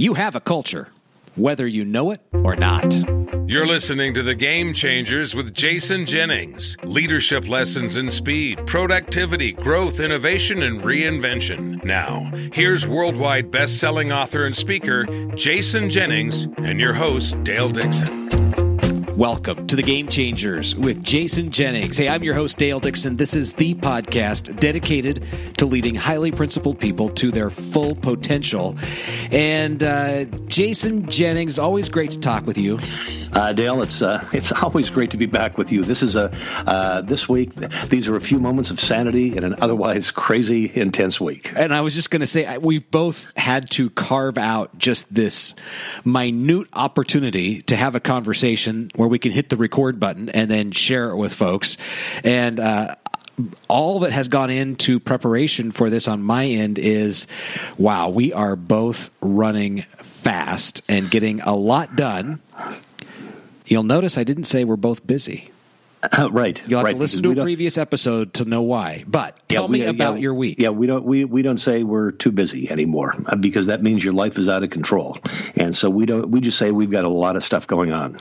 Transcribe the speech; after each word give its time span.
You 0.00 0.14
have 0.14 0.34
a 0.34 0.40
culture, 0.40 0.88
whether 1.36 1.66
you 1.66 1.84
know 1.84 2.10
it 2.10 2.22
or 2.32 2.56
not. 2.56 2.90
You're 3.46 3.66
listening 3.66 4.14
to 4.14 4.22
The 4.22 4.34
Game 4.34 4.72
Changers 4.72 5.34
with 5.34 5.52
Jason 5.52 6.06
Jennings. 6.06 6.74
Leadership 6.84 7.46
lessons 7.46 7.98
in 7.98 8.10
speed, 8.10 8.66
productivity, 8.66 9.52
growth, 9.52 10.00
innovation, 10.00 10.62
and 10.62 10.80
reinvention. 10.80 11.84
Now, 11.84 12.32
here's 12.54 12.86
worldwide 12.86 13.50
best 13.50 13.78
selling 13.78 14.10
author 14.10 14.46
and 14.46 14.56
speaker, 14.56 15.04
Jason 15.34 15.90
Jennings, 15.90 16.48
and 16.56 16.80
your 16.80 16.94
host, 16.94 17.36
Dale 17.44 17.68
Dixon. 17.68 18.39
Welcome 19.20 19.66
to 19.66 19.76
the 19.76 19.82
Game 19.82 20.08
Changers 20.08 20.74
with 20.74 21.02
Jason 21.02 21.50
Jennings. 21.50 21.98
Hey, 21.98 22.08
I'm 22.08 22.22
your 22.22 22.32
host, 22.32 22.56
Dale 22.56 22.80
Dixon. 22.80 23.18
This 23.18 23.36
is 23.36 23.52
the 23.52 23.74
podcast 23.74 24.58
dedicated 24.58 25.26
to 25.58 25.66
leading 25.66 25.94
highly 25.94 26.32
principled 26.32 26.80
people 26.80 27.10
to 27.10 27.30
their 27.30 27.50
full 27.50 27.94
potential. 27.96 28.78
And 29.30 29.82
uh, 29.82 30.24
Jason 30.46 31.10
Jennings, 31.10 31.58
always 31.58 31.90
great 31.90 32.12
to 32.12 32.18
talk 32.18 32.46
with 32.46 32.56
you. 32.56 32.78
Uh, 33.34 33.52
Dale, 33.52 33.82
it's 33.82 34.00
uh, 34.00 34.26
it's 34.32 34.52
always 34.52 34.88
great 34.88 35.10
to 35.10 35.18
be 35.18 35.26
back 35.26 35.58
with 35.58 35.70
you. 35.70 35.84
This 35.84 36.02
is 36.02 36.16
a 36.16 36.32
uh, 36.66 37.02
this 37.02 37.28
week. 37.28 37.54
These 37.90 38.08
are 38.08 38.16
a 38.16 38.22
few 38.22 38.38
moments 38.38 38.70
of 38.70 38.80
sanity 38.80 39.36
in 39.36 39.44
an 39.44 39.56
otherwise 39.60 40.10
crazy, 40.10 40.72
intense 40.74 41.20
week. 41.20 41.52
And 41.54 41.74
I 41.74 41.82
was 41.82 41.94
just 41.94 42.10
going 42.10 42.20
to 42.20 42.26
say, 42.26 42.56
we've 42.56 42.90
both 42.90 43.28
had 43.36 43.70
to 43.72 43.90
carve 43.90 44.38
out 44.38 44.78
just 44.78 45.12
this 45.12 45.54
minute 46.06 46.68
opportunity 46.72 47.60
to 47.62 47.76
have 47.76 47.94
a 47.94 48.00
conversation 48.00 48.90
where 48.96 49.09
we 49.10 49.18
can 49.18 49.32
hit 49.32 49.48
the 49.48 49.56
record 49.56 50.00
button 50.00 50.28
and 50.30 50.50
then 50.50 50.72
share 50.72 51.10
it 51.10 51.16
with 51.16 51.34
folks. 51.34 51.76
And 52.24 52.58
uh, 52.58 52.94
all 53.68 54.00
that 54.00 54.12
has 54.12 54.28
gone 54.28 54.50
into 54.50 55.00
preparation 55.00 55.70
for 55.70 55.90
this 55.90 56.08
on 56.08 56.22
my 56.22 56.46
end 56.46 56.78
is 56.78 57.26
wow, 57.78 58.08
we 58.08 58.32
are 58.32 58.56
both 58.56 59.10
running 59.20 59.82
fast 59.98 60.82
and 60.88 61.10
getting 61.10 61.40
a 61.40 61.54
lot 61.54 61.96
done. 61.96 62.40
You'll 63.66 63.82
notice 63.82 64.18
I 64.18 64.24
didn't 64.24 64.44
say 64.44 64.64
we're 64.64 64.76
both 64.76 65.06
busy. 65.06 65.50
Uh, 66.02 66.30
right. 66.32 66.62
You'll 66.66 66.78
have 66.78 66.86
right, 66.86 66.92
to 66.92 66.98
listen 66.98 67.22
to 67.22 67.32
a 67.32 67.42
previous 67.42 67.76
episode 67.76 68.32
to 68.34 68.44
know 68.44 68.62
why. 68.62 69.04
But 69.06 69.38
tell 69.48 69.64
yeah, 69.64 69.68
me 69.68 69.84
about 69.84 70.14
yeah, 70.14 70.20
your 70.20 70.34
week. 70.34 70.58
Yeah, 70.58 70.70
we 70.70 70.86
don't 70.86 71.04
we, 71.04 71.24
we 71.24 71.42
don't 71.42 71.58
say 71.58 71.82
we're 71.82 72.12
too 72.12 72.32
busy 72.32 72.70
anymore 72.70 73.14
uh, 73.26 73.36
because 73.36 73.66
that 73.66 73.82
means 73.82 74.02
your 74.02 74.14
life 74.14 74.38
is 74.38 74.48
out 74.48 74.62
of 74.62 74.70
control. 74.70 75.18
And 75.56 75.74
so 75.74 75.90
we 75.90 76.06
don't 76.06 76.30
we 76.30 76.40
just 76.40 76.58
say 76.58 76.70
we've 76.70 76.90
got 76.90 77.04
a 77.04 77.08
lot 77.08 77.36
of 77.36 77.44
stuff 77.44 77.66
going 77.66 77.92
on. 77.92 78.18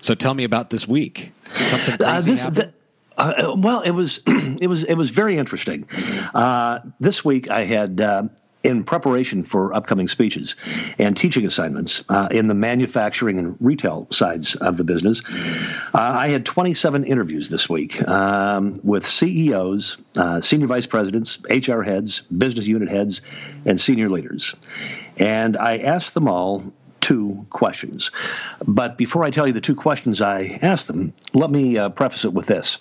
So 0.00 0.14
tell 0.14 0.34
me 0.34 0.44
about 0.44 0.70
this 0.70 0.86
week. 0.88 1.32
Something 1.54 1.96
crazy 1.96 2.04
Uh, 2.04 2.20
this, 2.20 2.42
happened? 2.42 2.72
the, 3.16 3.20
uh, 3.20 3.54
well, 3.56 3.80
it 3.82 3.90
was 3.92 4.20
it 4.26 4.68
was 4.68 4.84
it 4.84 4.94
was 4.94 5.10
very 5.10 5.36
interesting. 5.38 5.88
Uh, 6.34 6.80
this 7.00 7.24
week 7.24 7.50
I 7.50 7.64
had. 7.64 8.00
Uh, 8.00 8.22
in 8.62 8.84
preparation 8.84 9.42
for 9.42 9.72
upcoming 9.72 10.06
speeches 10.06 10.54
and 10.98 11.16
teaching 11.16 11.46
assignments 11.46 12.04
uh, 12.10 12.28
in 12.30 12.46
the 12.46 12.52
manufacturing 12.54 13.38
and 13.38 13.56
retail 13.58 14.06
sides 14.10 14.54
of 14.54 14.76
the 14.76 14.84
business, 14.84 15.22
uh, 15.26 15.88
I 15.94 16.28
had 16.28 16.44
27 16.44 17.04
interviews 17.04 17.48
this 17.48 17.70
week 17.70 18.06
um, 18.06 18.78
with 18.84 19.06
CEOs, 19.06 19.96
uh, 20.14 20.42
senior 20.42 20.66
vice 20.66 20.86
presidents, 20.86 21.38
HR 21.48 21.80
heads, 21.80 22.20
business 22.20 22.66
unit 22.66 22.90
heads, 22.90 23.22
and 23.64 23.80
senior 23.80 24.10
leaders. 24.10 24.54
And 25.16 25.56
I 25.56 25.78
asked 25.78 26.12
them 26.12 26.28
all 26.28 26.62
two 27.00 27.44
questions. 27.50 28.10
But 28.66 28.96
before 28.96 29.24
I 29.24 29.30
tell 29.30 29.46
you 29.46 29.52
the 29.52 29.60
two 29.60 29.74
questions 29.74 30.20
I 30.20 30.58
asked 30.62 30.86
them, 30.86 31.12
let 31.34 31.50
me 31.50 31.78
uh, 31.78 31.88
preface 31.88 32.24
it 32.24 32.32
with 32.32 32.46
this. 32.46 32.78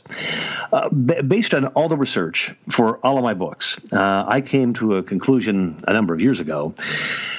Uh, 0.71 0.89
b- 0.89 1.21
based 1.21 1.53
on 1.53 1.67
all 1.67 1.89
the 1.89 1.97
research 1.97 2.53
for 2.69 2.97
all 2.97 3.17
of 3.17 3.23
my 3.23 3.33
books, 3.33 3.79
uh, 3.91 4.25
I 4.27 4.41
came 4.41 4.73
to 4.75 4.97
a 4.97 5.03
conclusion 5.03 5.83
a 5.87 5.93
number 5.93 6.13
of 6.13 6.21
years 6.21 6.39
ago 6.39 6.75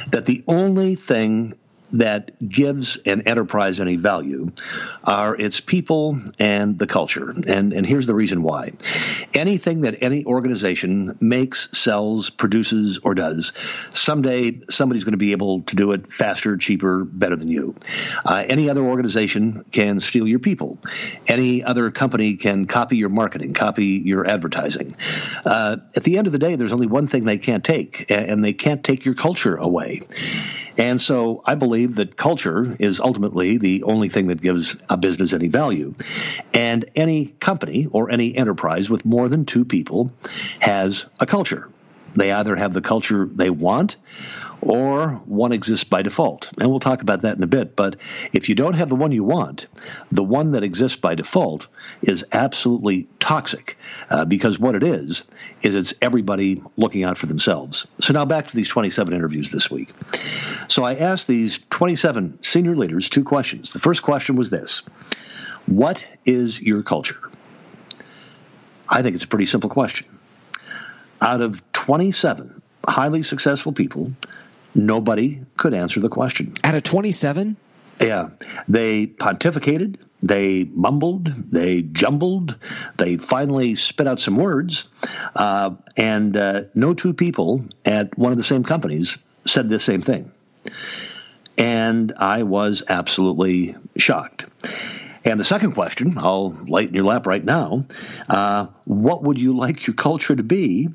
that 0.09 0.27
the 0.27 0.43
only 0.49 0.95
thing 0.95 1.55
that 1.93 2.49
gives 2.49 2.97
an 3.07 3.23
enterprise 3.23 3.81
any 3.81 3.97
value 3.97 4.51
are 5.05 5.37
its 5.37 5.61
people 5.61 6.21
and 6.39 6.79
the 6.79 6.87
culture. 6.87 7.31
And, 7.31 7.73
and 7.73 7.87
here's 7.87 8.07
the 8.07 8.15
reason 8.15 8.43
why. 8.43 8.73
Anything 9.35 9.83
that 9.83 10.03
any 10.03 10.25
organization 10.25 11.17
makes, 11.21 11.69
sells, 11.77 12.31
produces, 12.31 12.99
or 13.03 13.15
does, 13.15 13.53
someday 13.93 14.61
somebody's 14.69 15.05
going 15.05 15.13
to 15.13 15.19
be 15.19 15.33
able 15.33 15.63
to 15.63 15.77
do 15.77 15.93
it 15.93 16.13
faster, 16.13 16.57
cheaper, 16.57 17.05
better 17.05 17.37
than 17.37 17.49
you. 17.49 17.75
Uh, 18.25 18.45
any 18.49 18.69
other 18.69 18.83
organization 18.83 19.65
can 19.73 20.01
steal 20.01 20.27
your 20.27 20.39
people. 20.39 20.79
Any 21.27 21.65
other 21.65 21.91
company 21.91 22.37
can 22.37 22.67
copy 22.67 22.97
your 22.97 23.09
marketing, 23.09 23.55
copy 23.55 23.85
your 23.85 24.27
advertising. 24.27 24.97
Uh, 25.45 25.79
at 25.95 26.05
the 26.05 26.19
end 26.19 26.27
of 26.27 26.33
the 26.33 26.39
day, 26.39 26.57
there's 26.57 26.73
only 26.73 26.87
one 26.87 27.07
thing 27.07 27.25
they 27.25 27.39
can't 27.39 27.65
take, 27.65 28.07
and 28.11 28.45
they 28.45 28.53
can't 28.53 28.85
take 28.85 29.05
your 29.05 29.15
culture 29.15 29.57
away. 29.57 30.03
And 30.79 31.01
so 31.01 31.43
I 31.45 31.55
believe 31.55 31.97
that 31.97 32.17
culture 32.17 32.77
is 32.79 33.01
ultimately 33.01 33.59
the 33.59 33.83
only 33.85 34.09
thing 34.09 34.29
that 34.29 34.41
gives 34.41 34.77
a 34.89 34.97
business 34.97 35.33
any 35.33 35.49
value. 35.49 35.95
And 36.55 36.85
any 36.95 37.27
company 37.27 37.87
or 37.91 38.11
any 38.11 38.37
enterprise 38.37 38.89
with 38.89 39.05
more 39.05 39.29
than 39.29 39.45
two 39.45 39.65
people 39.65 40.13
has 40.61 41.07
a 41.19 41.27
culture. 41.27 41.69
They 42.15 42.33
either 42.33 42.57
have 42.57 42.75
the 42.75 42.81
culture 42.81 43.27
they 43.27 43.51
want 43.51 43.97
or 44.63 45.13
one 45.25 45.53
exists 45.53 45.85
by 45.85 46.03
default. 46.03 46.51
And 46.59 46.69
we'll 46.69 46.81
talk 46.81 47.03
about 47.03 47.23
that 47.23 47.37
in 47.37 47.43
a 47.43 47.47
bit. 47.47 47.77
But 47.77 47.97
if 48.33 48.49
you 48.49 48.55
don't 48.55 48.75
have 48.75 48.89
the 48.89 48.97
one 48.97 49.13
you 49.13 49.25
want, 49.25 49.67
the 50.13 50.23
one 50.23 50.53
that 50.53 50.65
exists 50.65 50.99
by 50.99 51.15
default 51.15 51.69
is 52.03 52.25
absolutely 52.33 53.09
toxic 53.21 53.79
uh, 54.11 54.25
because 54.25 54.59
what 54.59 54.75
it 54.75 54.83
is, 54.83 55.25
is 55.63 55.75
it's 55.75 55.95
everybody 56.03 56.63
looking 56.77 57.05
out 57.05 57.17
for 57.17 57.27
themselves. 57.27 57.87
So 58.01 58.13
now 58.13 58.25
back 58.25 58.49
to 58.49 58.57
these 58.57 58.69
27 58.69 59.15
interviews 59.15 59.51
this 59.51 59.71
week. 59.71 59.93
So 60.69 60.85
I 60.85 60.95
asked 60.95 61.27
these 61.27 61.61
27 61.71 62.43
senior 62.43 62.77
leaders 62.77 63.09
two 63.09 63.25
questions. 63.25 63.73
The 63.73 63.79
first 63.79 64.03
question 64.03 64.37
was 64.37 64.51
this 64.51 64.83
What 65.67 66.05
is 66.27 66.61
your 66.61 66.83
culture? 66.83 67.19
I 68.89 69.03
think 69.03 69.15
it's 69.15 69.25
a 69.25 69.29
pretty 69.29 69.47
simple 69.47 69.71
question. 69.71 70.07
Out 71.21 71.41
of 71.41 71.63
27 71.73 72.63
highly 72.89 73.23
successful 73.23 73.73
people, 73.73 74.13
nobody 74.75 75.41
could 75.57 75.75
answer 75.75 76.01
the 76.01 76.09
question. 76.09 76.55
Out 76.65 76.75
of 76.75 76.83
27? 76.83 77.57
Yeah. 78.01 78.31
They 78.69 79.07
pontificated, 79.07 79.97
they 80.23 80.65
mumbled, 80.65 81.33
they 81.53 81.83
jumbled, 81.83 82.57
they 82.97 83.17
finally 83.17 83.75
spit 83.75 84.07
out 84.07 84.21
some 84.21 84.37
words, 84.37 84.87
uh, 85.35 85.75
and 85.97 86.37
uh, 86.37 86.63
no 86.75 86.95
two 86.95 87.15
people 87.15 87.65
at 87.85 88.17
one 88.17 88.33
of 88.33 88.39
the 88.39 88.45
same 88.45 88.65
companies 88.65 89.19
said 89.47 89.69
the 89.69 89.81
same 89.81 90.03
thing. 90.03 90.31
And 91.59 92.15
I 92.17 92.43
was 92.43 92.83
absolutely 92.89 93.77
shocked. 93.97 94.47
And 95.25 95.39
the 95.39 95.45
second 95.45 95.73
question, 95.73 96.17
I'll 96.17 96.51
light 96.67 96.89
in 96.89 96.95
your 96.95 97.05
lap 97.05 97.27
right 97.27 97.45
now. 97.45 97.85
Uh, 98.29 98.67
what 98.85 99.23
would 99.23 99.39
you 99.39 99.57
like 99.57 99.87
your 99.87 99.95
culture 99.95 100.35
to 100.35 100.43
be? 100.43 100.89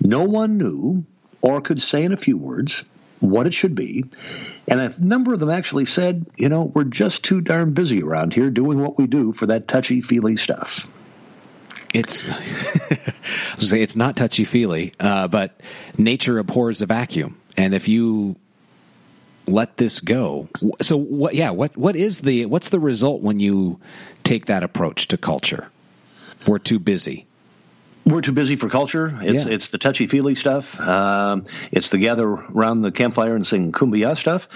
No 0.00 0.24
one 0.24 0.56
knew 0.56 1.04
or 1.42 1.60
could 1.60 1.80
say 1.80 2.04
in 2.04 2.12
a 2.12 2.16
few 2.16 2.36
words 2.36 2.84
what 3.20 3.46
it 3.46 3.54
should 3.54 3.74
be. 3.74 4.04
And 4.66 4.80
a 4.80 4.94
number 5.04 5.34
of 5.34 5.40
them 5.40 5.50
actually 5.50 5.86
said, 5.86 6.26
you 6.36 6.48
know, 6.48 6.64
we're 6.64 6.84
just 6.84 7.22
too 7.22 7.40
darn 7.40 7.72
busy 7.72 8.02
around 8.02 8.34
here 8.34 8.50
doing 8.50 8.80
what 8.80 8.98
we 8.98 9.06
do 9.06 9.32
for 9.32 9.46
that 9.46 9.68
touchy 9.68 10.00
feely 10.00 10.36
stuff. 10.36 10.88
It's 11.92 12.24
it's 13.58 13.96
not 13.96 14.16
touchy 14.16 14.44
feely, 14.44 14.94
uh, 15.00 15.28
but 15.28 15.60
nature 15.98 16.38
abhors 16.38 16.82
a 16.82 16.86
vacuum, 16.86 17.40
and 17.56 17.74
if 17.74 17.88
you 17.88 18.36
let 19.46 19.76
this 19.78 20.00
go, 20.00 20.48
so 20.80 20.96
what? 20.96 21.34
Yeah, 21.34 21.50
what 21.50 21.76
what 21.76 21.96
is 21.96 22.20
the 22.20 22.46
what's 22.46 22.70
the 22.70 22.80
result 22.80 23.22
when 23.22 23.40
you 23.40 23.80
take 24.24 24.46
that 24.46 24.62
approach 24.62 25.08
to 25.08 25.16
culture? 25.16 25.68
We're 26.46 26.58
too 26.58 26.78
busy. 26.78 27.26
We're 28.06 28.22
too 28.22 28.32
busy 28.32 28.56
for 28.56 28.68
culture. 28.68 29.18
It's 29.22 29.44
Yeah. 29.44 29.52
it's 29.52 29.68
the 29.68 29.78
touchy 29.78 30.06
feely 30.06 30.34
stuff. 30.34 30.80
Um, 30.80 31.44
it's 31.70 31.90
the 31.90 31.98
gather 31.98 32.26
around 32.28 32.82
the 32.82 32.90
campfire 32.90 33.36
and 33.36 33.46
sing 33.46 33.72
kumbaya 33.72 34.16
stuff. 34.16 34.48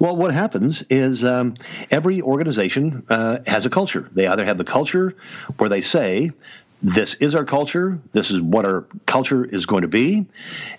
Well, 0.00 0.16
what 0.16 0.34
happens 0.34 0.82
is 0.90 1.24
um, 1.24 1.54
every 1.90 2.20
organization 2.22 3.04
uh, 3.08 3.38
has 3.46 3.66
a 3.66 3.70
culture. 3.70 4.08
They 4.12 4.26
either 4.26 4.44
have 4.44 4.58
the 4.58 4.64
culture 4.64 5.14
where 5.58 5.68
they 5.68 5.80
say. 5.80 6.32
This 6.80 7.14
is 7.14 7.34
our 7.34 7.44
culture. 7.44 7.98
This 8.12 8.30
is 8.30 8.40
what 8.40 8.64
our 8.64 8.86
culture 9.04 9.44
is 9.44 9.66
going 9.66 9.82
to 9.82 9.88
be. 9.88 10.26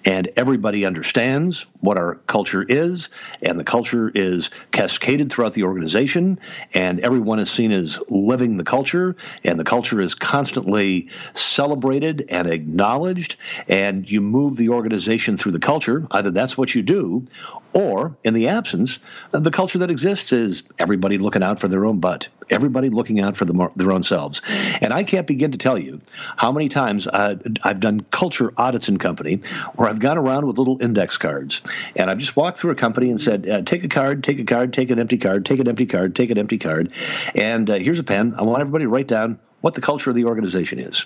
And 0.06 0.30
everybody 0.38 0.86
understands 0.86 1.66
what 1.82 1.98
our 1.98 2.16
culture 2.16 2.64
is. 2.64 3.10
And 3.42 3.60
the 3.60 3.66
culture 3.66 4.10
is 4.10 4.50
cascaded 4.72 5.30
throughout 5.30 5.56
the 5.56 5.64
organization. 5.64 6.40
And 6.74 7.02
everyone 7.02 7.40
is 7.40 7.52
seen 7.52 7.74
as 7.74 8.00
living 8.08 8.56
the 8.56 8.64
culture. 8.64 9.18
And 9.44 9.60
the 9.60 9.66
culture 9.66 10.00
is 10.00 10.16
constantly 10.16 11.10
celebrated 11.34 12.28
and 12.30 12.48
acknowledged. 12.48 13.36
And 13.68 14.10
you 14.10 14.22
move 14.22 14.56
the 14.56 14.70
organization 14.70 15.38
through 15.38 15.52
the 15.52 15.60
culture. 15.60 16.08
Either 16.12 16.32
that's 16.32 16.58
what 16.58 16.74
you 16.74 16.82
do, 16.82 17.26
or 17.74 18.16
in 18.24 18.34
the 18.34 18.48
absence, 18.48 19.00
the 19.32 19.52
culture 19.52 19.80
that 19.80 19.92
exists 19.92 20.32
is 20.32 20.64
everybody 20.78 21.18
looking 21.18 21.44
out 21.44 21.60
for 21.60 21.68
their 21.68 21.86
own 21.86 22.00
butt. 22.00 22.28
everybody 22.50 22.90
looking 22.90 23.20
out 23.20 23.38
for 23.38 23.46
the, 23.46 23.72
their 23.76 23.92
own 23.92 24.04
selves. 24.04 24.42
And 24.82 24.94
I 24.94 25.04
can't 25.04 25.28
begin 25.28 25.52
to 25.52 25.58
tell 25.58 25.78
you 25.78 26.02
how 26.36 26.52
many 26.52 26.70
times 26.70 27.08
uh, 27.08 27.36
I've 27.64 27.80
done 27.80 28.02
culture 28.02 28.54
audits 28.58 28.90
in 28.90 28.98
company 28.98 29.42
where 29.76 29.88
I've 29.88 30.00
gone 30.00 30.18
around 30.18 30.48
with 30.48 30.58
little 30.58 30.82
index 30.82 31.18
cards 31.18 31.62
and 31.96 32.10
I've 32.10 32.18
just 32.18 32.36
walked 32.36 32.60
through 32.60 32.72
a 32.72 32.76
company 32.76 33.10
and 33.10 33.20
said, 33.20 33.48
uh, 33.48 33.62
take 33.62 33.84
a 33.84 33.88
card, 33.88 34.24
take 34.24 34.40
a 34.40 34.46
card, 34.46 34.74
take 34.74 34.90
an 34.90 35.00
empty 35.00 35.18
card, 35.18 35.46
take 35.46 35.60
an 35.60 35.68
empty 35.68 35.86
card, 35.86 36.16
take 36.16 36.30
an 36.32 36.38
empty 36.38 36.58
card. 36.58 36.94
And 37.36 37.70
uh, 37.70 37.78
here's 37.78 38.00
a 38.00 38.04
pen. 38.04 38.36
I 38.38 38.44
want 38.44 38.62
everybody 38.62 38.86
to 38.86 38.90
write 38.90 39.08
down 39.08 39.40
what 39.62 39.74
the 39.74 39.82
culture 39.82 40.10
of 40.10 40.16
the 40.16 40.26
organization 40.26 40.80
is. 40.80 41.06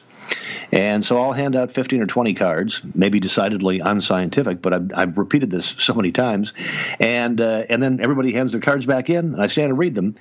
And 0.71 1.03
so 1.05 1.21
I'll 1.21 1.33
hand 1.33 1.55
out 1.55 1.71
15 1.71 2.01
or 2.01 2.05
20 2.05 2.33
cards, 2.33 2.81
maybe 2.95 3.19
decidedly 3.19 3.79
unscientific, 3.79 4.61
but 4.61 4.73
I've, 4.73 4.91
I've 4.94 5.17
repeated 5.17 5.50
this 5.50 5.65
so 5.77 5.94
many 5.94 6.11
times. 6.11 6.53
And, 7.00 7.39
uh, 7.41 7.65
and 7.69 7.81
then 7.81 8.00
everybody 8.01 8.33
hands 8.33 8.51
their 8.51 8.61
cards 8.61 8.85
back 8.85 9.09
in, 9.09 9.33
and 9.33 9.41
I 9.41 9.47
stand 9.47 9.69
and 9.69 9.77
read 9.77 9.95
them, 9.95 10.15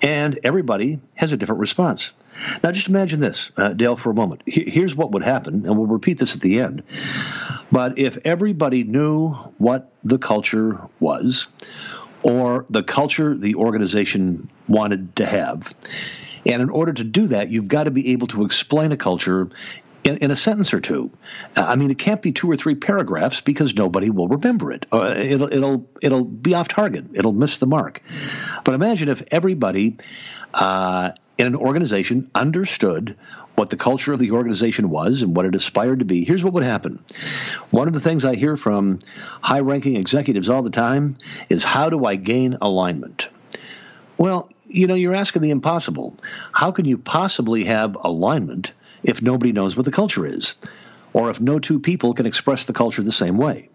and 0.00 0.38
everybody 0.44 1.00
has 1.14 1.32
a 1.32 1.36
different 1.36 1.60
response. 1.60 2.10
Now, 2.62 2.72
just 2.72 2.88
imagine 2.88 3.20
this, 3.20 3.50
uh, 3.56 3.74
Dale, 3.74 3.96
for 3.96 4.10
a 4.10 4.14
moment. 4.14 4.42
Here's 4.46 4.94
what 4.94 5.12
would 5.12 5.22
happen, 5.22 5.66
and 5.66 5.76
we'll 5.76 5.86
repeat 5.86 6.18
this 6.18 6.34
at 6.34 6.40
the 6.40 6.60
end. 6.60 6.82
But 7.70 7.98
if 7.98 8.18
everybody 8.24 8.84
knew 8.84 9.30
what 9.58 9.92
the 10.02 10.18
culture 10.18 10.80
was, 10.98 11.48
or 12.22 12.64
the 12.70 12.82
culture 12.82 13.36
the 13.36 13.56
organization 13.56 14.48
wanted 14.66 15.14
to 15.16 15.26
have, 15.26 15.74
and 16.46 16.62
in 16.62 16.70
order 16.70 16.92
to 16.92 17.04
do 17.04 17.28
that, 17.28 17.50
you've 17.50 17.68
got 17.68 17.84
to 17.84 17.90
be 17.90 18.12
able 18.12 18.26
to 18.28 18.44
explain 18.44 18.92
a 18.92 18.96
culture 18.96 19.50
in, 20.04 20.16
in, 20.18 20.30
a 20.30 20.36
sentence 20.36 20.74
or 20.74 20.80
two. 20.80 21.10
I 21.54 21.76
mean, 21.76 21.90
it 21.90 21.98
can't 21.98 22.20
be 22.20 22.32
two 22.32 22.50
or 22.50 22.56
three 22.56 22.74
paragraphs 22.74 23.40
because 23.40 23.74
nobody 23.74 24.10
will 24.10 24.28
remember 24.28 24.72
it. 24.72 24.86
Uh, 24.92 25.14
it'll 25.16 25.52
it'll 25.52 25.88
it'll 26.00 26.24
be 26.24 26.54
off 26.54 26.68
target. 26.68 27.06
It'll 27.14 27.32
miss 27.32 27.58
the 27.58 27.66
mark. 27.66 28.02
But 28.64 28.74
imagine 28.74 29.08
if 29.08 29.22
everybody 29.30 29.98
uh, 30.52 31.12
in 31.38 31.46
an 31.46 31.56
organization 31.56 32.30
understood 32.34 33.16
what 33.54 33.70
the 33.70 33.76
culture 33.76 34.12
of 34.12 34.18
the 34.18 34.30
organization 34.30 34.88
was 34.88 35.22
and 35.22 35.36
what 35.36 35.44
it 35.44 35.54
aspired 35.54 35.98
to 35.98 36.04
be. 36.04 36.24
Here's 36.24 36.42
what 36.42 36.54
would 36.54 36.64
happen. 36.64 37.04
One 37.70 37.86
of 37.86 37.92
the 37.92 38.00
things 38.00 38.24
I 38.24 38.34
hear 38.34 38.56
from 38.56 38.98
high-ranking 39.42 39.96
executives 39.96 40.48
all 40.48 40.62
the 40.62 40.70
time 40.70 41.16
is, 41.48 41.62
"How 41.62 41.90
do 41.90 42.04
I 42.04 42.16
gain 42.16 42.56
alignment?" 42.60 43.28
Well, 44.16 44.50
you 44.72 44.86
know, 44.86 44.94
you're 44.94 45.14
asking 45.14 45.42
the 45.42 45.50
impossible. 45.50 46.16
How 46.52 46.72
can 46.72 46.84
you 46.84 46.98
possibly 46.98 47.64
have 47.64 47.96
alignment 47.96 48.72
if 49.02 49.22
nobody 49.22 49.52
knows 49.52 49.76
what 49.76 49.84
the 49.84 49.92
culture 49.92 50.26
is? 50.26 50.54
Or 51.12 51.30
if 51.30 51.40
no 51.40 51.58
two 51.58 51.78
people 51.78 52.14
can 52.14 52.26
express 52.26 52.64
the 52.64 52.72
culture 52.72 53.02
the 53.02 53.12
same 53.12 53.36
way? 53.36 53.68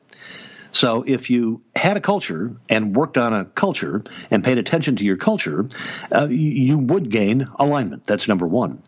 So 0.72 1.04
if 1.08 1.30
you 1.30 1.62
had 1.76 1.98
a 1.98 2.02
culture 2.02 2.56
and 2.70 2.96
worked 2.96 3.18
on 3.18 3.34
a 3.34 3.46
culture 3.46 4.04
and 4.30 4.44
paid 4.44 4.58
attention 4.58 4.96
to 4.98 5.06
your 5.06 5.18
culture, 5.18 5.68
uh, 6.12 6.28
you 6.30 6.78
would 6.78 7.10
gain 7.10 7.48
alignment. 7.58 8.06
That's 8.06 8.28
number 8.28 8.48
one. 8.48 8.82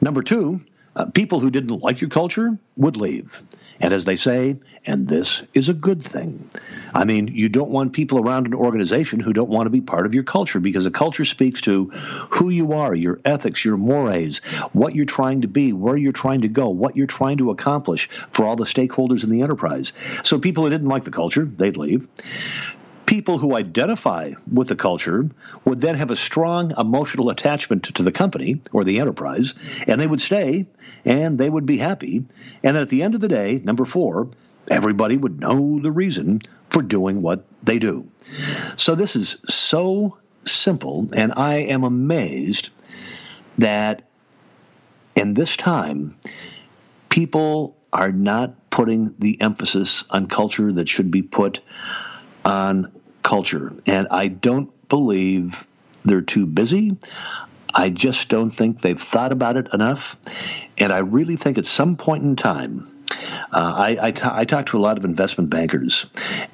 Number 0.00 0.22
two, 0.22 0.60
uh, 0.94 1.06
people 1.06 1.40
who 1.40 1.50
didn't 1.50 1.82
like 1.82 2.00
your 2.00 2.10
culture 2.10 2.58
would 2.76 2.96
leave. 2.96 3.42
And 3.80 3.94
as 3.94 4.04
they 4.04 4.16
say, 4.16 4.56
and 4.84 5.06
this 5.06 5.42
is 5.54 5.68
a 5.68 5.74
good 5.74 6.02
thing. 6.02 6.48
I 6.94 7.04
mean, 7.04 7.28
you 7.28 7.48
don't 7.48 7.70
want 7.70 7.92
people 7.92 8.18
around 8.18 8.46
an 8.46 8.54
organization 8.54 9.20
who 9.20 9.32
don't 9.32 9.50
want 9.50 9.66
to 9.66 9.70
be 9.70 9.80
part 9.80 10.06
of 10.06 10.14
your 10.14 10.24
culture 10.24 10.60
because 10.60 10.86
a 10.86 10.90
culture 10.90 11.24
speaks 11.24 11.60
to 11.62 11.86
who 12.30 12.48
you 12.48 12.72
are, 12.72 12.94
your 12.94 13.20
ethics, 13.24 13.64
your 13.64 13.76
mores, 13.76 14.38
what 14.72 14.94
you're 14.94 15.04
trying 15.04 15.42
to 15.42 15.48
be, 15.48 15.72
where 15.72 15.96
you're 15.96 16.12
trying 16.12 16.40
to 16.40 16.48
go, 16.48 16.70
what 16.70 16.96
you're 16.96 17.06
trying 17.06 17.38
to 17.38 17.50
accomplish 17.50 18.08
for 18.30 18.46
all 18.46 18.56
the 18.56 18.64
stakeholders 18.64 19.22
in 19.22 19.30
the 19.30 19.42
enterprise. 19.42 19.92
So 20.24 20.38
people 20.38 20.64
who 20.64 20.70
didn't 20.70 20.88
like 20.88 21.04
the 21.04 21.10
culture, 21.10 21.44
they'd 21.44 21.76
leave 21.76 22.08
people 23.08 23.38
who 23.38 23.56
identify 23.56 24.34
with 24.52 24.68
the 24.68 24.76
culture 24.76 25.30
would 25.64 25.80
then 25.80 25.94
have 25.94 26.10
a 26.10 26.16
strong 26.16 26.74
emotional 26.78 27.30
attachment 27.30 27.84
to 27.84 28.02
the 28.02 28.12
company 28.12 28.60
or 28.70 28.84
the 28.84 29.00
enterprise, 29.00 29.54
and 29.86 29.98
they 29.98 30.06
would 30.06 30.20
stay 30.20 30.66
and 31.06 31.38
they 31.38 31.48
would 31.48 31.64
be 31.64 31.78
happy. 31.78 32.18
And 32.62 32.76
then 32.76 32.82
at 32.82 32.90
the 32.90 33.02
end 33.02 33.14
of 33.14 33.22
the 33.22 33.28
day, 33.28 33.62
number 33.64 33.86
four, 33.86 34.28
everybody 34.70 35.16
would 35.16 35.40
know 35.40 35.80
the 35.80 35.90
reason 35.90 36.42
for 36.68 36.82
doing 36.82 37.22
what 37.22 37.46
they 37.62 37.78
do. 37.78 38.06
So 38.76 38.94
this 38.94 39.16
is 39.16 39.38
so 39.46 40.18
simple, 40.42 41.08
and 41.14 41.32
I 41.34 41.60
am 41.60 41.84
amazed 41.84 42.68
that 43.56 44.02
in 45.16 45.32
this 45.32 45.56
time, 45.56 46.14
people 47.08 47.74
are 47.90 48.12
not 48.12 48.68
putting 48.68 49.14
the 49.18 49.40
emphasis 49.40 50.04
on 50.10 50.26
culture 50.26 50.70
that 50.72 50.90
should 50.90 51.10
be 51.10 51.22
put 51.22 51.60
on 52.44 52.92
culture. 53.28 53.74
And 53.84 54.08
I 54.10 54.28
don't 54.28 54.70
believe 54.88 55.66
they're 56.02 56.22
too 56.22 56.46
busy. 56.46 56.96
I 57.74 57.90
just 57.90 58.30
don't 58.30 58.48
think 58.48 58.80
they've 58.80 59.00
thought 59.00 59.32
about 59.32 59.58
it 59.58 59.68
enough. 59.74 60.16
And 60.78 60.90
I 60.90 61.00
really 61.00 61.36
think 61.36 61.58
at 61.58 61.66
some 61.66 61.96
point 61.96 62.24
in 62.24 62.36
time, 62.36 63.04
uh, 63.52 63.74
I, 63.76 63.98
I, 64.00 64.10
t- 64.12 64.22
I 64.24 64.46
talk 64.46 64.66
to 64.66 64.78
a 64.78 64.80
lot 64.80 64.96
of 64.96 65.04
investment 65.04 65.50
bankers 65.50 66.06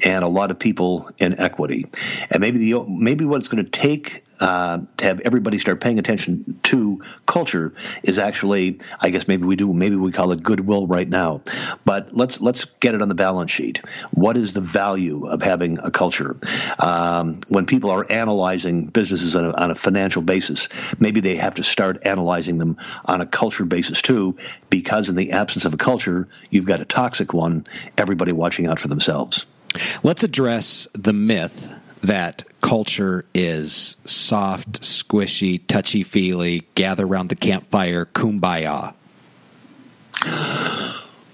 and 0.02 0.24
a 0.24 0.28
lot 0.28 0.50
of 0.50 0.58
people 0.58 1.08
in 1.18 1.38
equity, 1.38 1.86
and 2.30 2.40
maybe 2.40 2.58
the 2.58 2.84
maybe 2.88 3.24
what 3.24 3.40
it's 3.40 3.48
going 3.48 3.64
to 3.64 3.70
take 3.70 4.24
uh, 4.40 4.80
to 4.96 5.04
have 5.04 5.20
everybody 5.20 5.58
start 5.58 5.80
paying 5.80 5.98
attention 5.98 6.58
to 6.64 7.02
culture 7.26 7.74
is 8.02 8.18
actually, 8.18 8.78
I 9.00 9.10
guess 9.10 9.28
maybe 9.28 9.44
we 9.44 9.56
do, 9.56 9.72
maybe 9.72 9.96
we 9.96 10.12
call 10.12 10.32
it 10.32 10.42
goodwill 10.42 10.86
right 10.86 11.08
now. 11.08 11.42
But 11.84 12.14
let's 12.14 12.40
let's 12.40 12.64
get 12.64 12.94
it 12.94 13.02
on 13.02 13.08
the 13.08 13.14
balance 13.14 13.50
sheet. 13.50 13.80
What 14.12 14.36
is 14.36 14.52
the 14.52 14.60
value 14.60 15.26
of 15.26 15.42
having 15.42 15.78
a 15.78 15.90
culture? 15.90 16.36
Um, 16.78 17.40
when 17.48 17.66
people 17.66 17.90
are 17.90 18.10
analyzing 18.10 18.86
businesses 18.86 19.36
on 19.36 19.44
a, 19.44 19.50
on 19.52 19.70
a 19.70 19.74
financial 19.74 20.22
basis, 20.22 20.68
maybe 20.98 21.20
they 21.20 21.36
have 21.36 21.54
to 21.54 21.62
start 21.62 22.02
analyzing 22.04 22.58
them 22.58 22.76
on 23.04 23.20
a 23.20 23.26
culture 23.26 23.64
basis 23.64 24.02
too, 24.02 24.36
because 24.70 25.08
in 25.08 25.16
the 25.16 25.32
absence 25.32 25.64
of 25.64 25.74
a 25.74 25.78
culture, 25.78 26.28
you've 26.50 26.66
got 26.66 26.80
a 26.80 26.84
toxic 26.84 27.32
one. 27.32 27.66
Everybody 27.96 28.32
watching 28.32 28.66
out 28.66 28.78
for 28.78 28.88
themselves. 28.88 29.46
Let's 30.02 30.22
address 30.22 30.86
the 30.92 31.12
myth 31.12 31.80
that 32.04 32.44
culture 32.60 33.24
is 33.34 33.96
soft, 34.04 34.82
squishy, 34.82 35.60
touchy 35.66 36.02
feely, 36.02 36.66
gather 36.74 37.06
around 37.06 37.28
the 37.28 37.36
campfire, 37.36 38.06
kumbaya? 38.06 38.94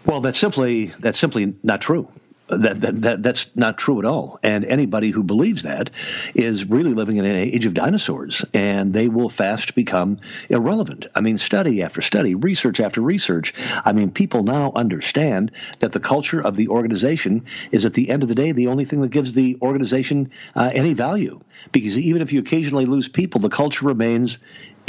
Well, 0.06 0.20
that's 0.20 0.38
simply 0.38 0.87
that's 0.99 1.19
simply 1.19 1.55
not 1.62 1.81
true 1.81 2.08
that, 2.50 2.81
that, 2.81 3.00
that 3.02 3.23
that's 3.23 3.50
not 3.55 3.79
true 3.79 3.99
at 3.99 4.05
all. 4.05 4.38
And 4.43 4.64
anybody 4.64 5.11
who 5.11 5.23
believes 5.23 5.62
that 5.62 5.91
is 6.35 6.64
really 6.64 6.94
living 6.94 7.17
in 7.17 7.25
an 7.25 7.37
age 7.37 7.67
of 7.67 7.75
dinosaurs, 7.75 8.44
and 8.52 8.93
they 8.93 9.08
will 9.08 9.29
fast 9.29 9.75
become 9.75 10.19
irrelevant. 10.49 11.06
I 11.14 11.20
mean, 11.20 11.38
study 11.38 11.82
after 11.82 12.02
study, 12.02 12.35
research 12.35 12.81
after 12.81 13.00
research. 13.00 13.55
I 13.85 13.93
mean, 13.93 14.11
people 14.11 14.43
now 14.43 14.73
understand 14.75 15.52
that 15.81 15.93
the 15.93 16.00
culture 16.00 16.41
of 16.41 16.56
the 16.56 16.69
organization 16.69 17.44
is, 17.70 17.87
at 17.87 17.94
the 17.94 18.11
end 18.11 18.23
of 18.23 18.29
the 18.29 18.35
day, 18.35 18.53
the 18.53 18.69
only 18.69 18.85
thing 18.85 19.00
that 19.03 19.11
gives 19.11 19.32
the 19.32 19.58
organization 19.62 20.31
uh, 20.55 20.70
any 20.75 20.94
value. 20.94 21.41
Because 21.73 21.99
even 21.99 22.22
if 22.22 22.32
you 22.32 22.41
occasionally 22.41 22.86
lose 22.86 23.08
people, 23.08 23.41
the 23.41 23.48
culture 23.48 23.86
remains 23.86 24.39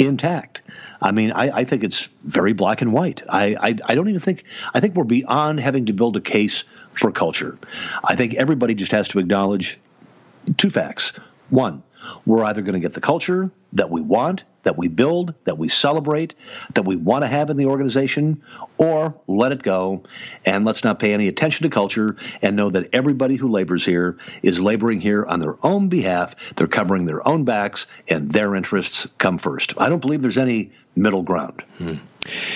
intact. 0.06 0.62
I 1.00 1.12
mean, 1.12 1.32
I, 1.32 1.58
I, 1.58 1.64
think 1.64 1.84
it's 1.84 2.08
very 2.24 2.52
black 2.52 2.82
and 2.82 2.92
white. 2.92 3.22
I, 3.28 3.56
I, 3.60 3.78
I 3.84 3.94
don't 3.94 4.08
even 4.08 4.20
think 4.20 4.44
I 4.74 4.80
think 4.80 4.94
we're 4.94 5.04
beyond 5.04 5.60
having 5.60 5.86
to 5.86 5.92
build 5.92 6.16
a 6.16 6.20
case 6.20 6.64
for 6.92 7.10
culture. 7.10 7.58
I 8.04 8.16
think 8.16 8.34
everybody 8.34 8.74
just 8.74 8.92
has 8.92 9.08
to 9.08 9.18
acknowledge 9.18 9.78
two 10.56 10.70
facts. 10.70 11.12
One, 11.50 11.82
we're 12.26 12.44
either 12.44 12.62
going 12.62 12.74
to 12.74 12.80
get 12.80 12.94
the 12.94 13.00
culture 13.00 13.50
that 13.72 13.90
we 13.90 14.00
want, 14.00 14.44
that 14.62 14.76
we 14.76 14.88
build, 14.88 15.34
that 15.44 15.58
we 15.58 15.68
celebrate, 15.68 16.34
that 16.74 16.82
we 16.82 16.96
want 16.96 17.22
to 17.24 17.28
have 17.28 17.50
in 17.50 17.56
the 17.56 17.66
organization, 17.66 18.42
or 18.78 19.14
let 19.26 19.52
it 19.52 19.62
go 19.62 20.02
and 20.44 20.64
let's 20.64 20.84
not 20.84 20.98
pay 20.98 21.12
any 21.12 21.28
attention 21.28 21.64
to 21.64 21.70
culture 21.70 22.16
and 22.40 22.56
know 22.56 22.70
that 22.70 22.88
everybody 22.92 23.36
who 23.36 23.48
labors 23.48 23.84
here 23.84 24.18
is 24.42 24.60
laboring 24.60 25.00
here 25.00 25.24
on 25.24 25.40
their 25.40 25.56
own 25.64 25.88
behalf. 25.88 26.34
They're 26.56 26.66
covering 26.66 27.06
their 27.06 27.26
own 27.26 27.44
backs 27.44 27.86
and 28.08 28.30
their 28.30 28.54
interests 28.54 29.06
come 29.18 29.38
first. 29.38 29.74
I 29.78 29.88
don't 29.88 30.00
believe 30.00 30.22
there's 30.22 30.38
any 30.38 30.72
middle 30.96 31.22
ground. 31.22 31.62
Hmm. 31.78 31.94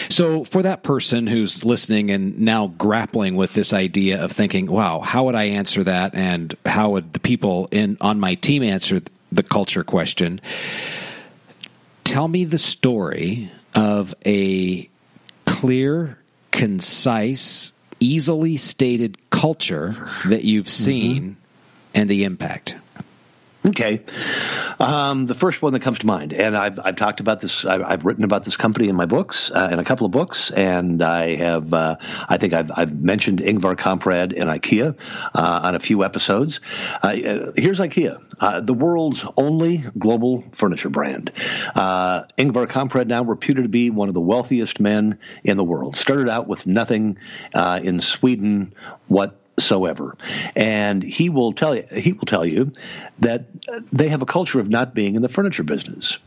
So, 0.09 0.45
for 0.45 0.63
that 0.63 0.85
person 0.85 1.27
who's 1.27 1.65
listening 1.65 2.11
and 2.13 2.39
now 2.39 2.69
grappling 2.69 3.35
with 3.35 3.55
this 3.55 3.73
idea 3.73 4.23
of 4.23 4.31
thinking, 4.31 4.71
"Wow, 4.71 5.01
how 5.01 5.25
would 5.25 5.35
I 5.35 5.45
answer 5.45 5.83
that?" 5.85 6.15
and 6.15 6.55
how 6.65 6.91
would 6.91 7.13
the 7.13 7.19
people 7.19 7.69
in 7.73 7.97
on 8.01 8.21
my 8.21 8.35
team 8.35 8.63
answer 8.63 9.01
the 9.33 9.43
culture 9.43 9.83
question? 9.83 10.41
Tell 12.17 12.29
me 12.29 12.47
the 12.47 12.57
story 12.57 13.51
of 13.75 14.15
a 14.25 14.89
clear, 15.45 16.17
concise, 16.51 17.75
easily 18.01 18.57
stated 18.57 19.19
culture 19.29 20.09
that 20.25 20.43
you've 20.43 20.65
mm-hmm. 20.65 20.85
seen 20.85 21.23
mm-hmm. 21.23 21.41
and 21.93 22.09
the 22.09 22.25
impact. 22.25 22.77
Okay. 23.67 24.01
Um, 24.79 25.27
the 25.27 25.35
first 25.35 25.61
one 25.61 25.73
that 25.73 25.83
comes 25.83 25.99
to 25.99 26.07
mind, 26.07 26.33
and 26.33 26.57
I've, 26.57 26.79
I've 26.79 26.95
talked 26.95 27.19
about 27.19 27.41
this, 27.41 27.65
I've, 27.65 27.83
I've 27.83 28.05
written 28.05 28.23
about 28.23 28.45
this 28.45 28.57
company 28.57 28.89
in 28.89 28.95
my 28.95 29.07
books, 29.07 29.51
uh, 29.51 29.71
in 29.73 29.81
a 29.81 29.85
couple 29.85 30.07
of 30.07 30.13
books, 30.13 30.51
and 30.53 31.03
I 31.03 31.35
have, 31.37 31.75
uh, 31.75 31.97
I 32.29 32.37
think 32.37 32.53
I've, 32.53 32.71
I've 32.73 33.01
mentioned 33.01 33.41
Ingvar 33.41 33.75
Kamprad 33.75 34.39
and 34.39 34.51
IKEA 34.51 34.95
uh, 35.35 35.61
on 35.65 35.75
a 35.75 35.81
few 35.81 36.05
episodes. 36.05 36.61
Uh, 37.03 37.07
uh, 37.07 37.53
here's 37.57 37.81
IKEA, 37.81 38.23
uh, 38.39 38.61
the 38.61 38.75
world's 38.75 39.25
only 39.37 39.85
global 39.99 40.45
furniture 40.53 40.91
brand. 40.91 41.33
Ingvar 41.75 42.67
Kamprad, 42.69 43.09
now 43.09 43.25
reputed 43.25 43.65
to 43.65 43.69
be 43.69 43.91
one 43.91 44.09
of 44.09 44.15
the 44.15 44.21
wealthiest 44.21 44.79
men 44.79 45.19
in 45.43 45.57
the 45.57 45.65
world, 45.65 45.97
started 45.97 46.29
out 46.29 46.47
with 46.47 46.67
nothing 46.67 47.19
in 47.55 48.01
Sweden. 48.01 48.75
What 49.09 49.41
whatsoever. 49.57 50.17
And 50.55 51.03
he 51.03 51.29
will 51.29 51.53
tell 51.53 51.75
you 51.75 51.85
he 51.91 52.13
will 52.13 52.27
tell 52.27 52.45
you 52.45 52.73
that 53.21 53.47
they 53.93 54.09
have 54.09 54.23
a 54.23 54.27
culture 54.27 54.61
of 54.61 54.69
not 54.69 54.95
being 54.95 55.17
in 55.17 55.23
the 55.23 55.29
furniture 55.29 55.65
business. 55.65 56.19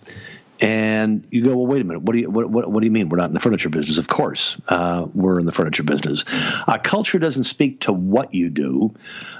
And 0.61 1.25
you 1.31 1.45
go, 1.45 1.55
well, 1.55 1.67
wait 1.67 1.81
a 1.81 1.85
minute. 1.85 2.01
What 2.01 2.13
do 2.13 2.19
you 2.19 2.29
what, 2.29 2.49
what, 2.49 2.69
what 2.69 2.81
do 2.81 2.85
you 2.85 2.91
mean 2.91 3.07
we're 3.07 3.17
not 3.17 3.29
in 3.29 3.33
the 3.33 3.39
furniture 3.39 3.69
business? 3.69 3.97
Of 3.97 4.07
course, 4.07 4.57
uh, 4.67 5.07
we're 5.13 5.39
in 5.39 5.45
the 5.45 5.53
furniture 5.53 5.83
business. 5.83 6.25
A 6.67 6.79
culture 6.83 7.19
doesn't 7.19 7.45
speak 7.45 7.81
to 7.81 7.93
what 7.93 8.33
you 8.33 8.49
do. 8.49 8.93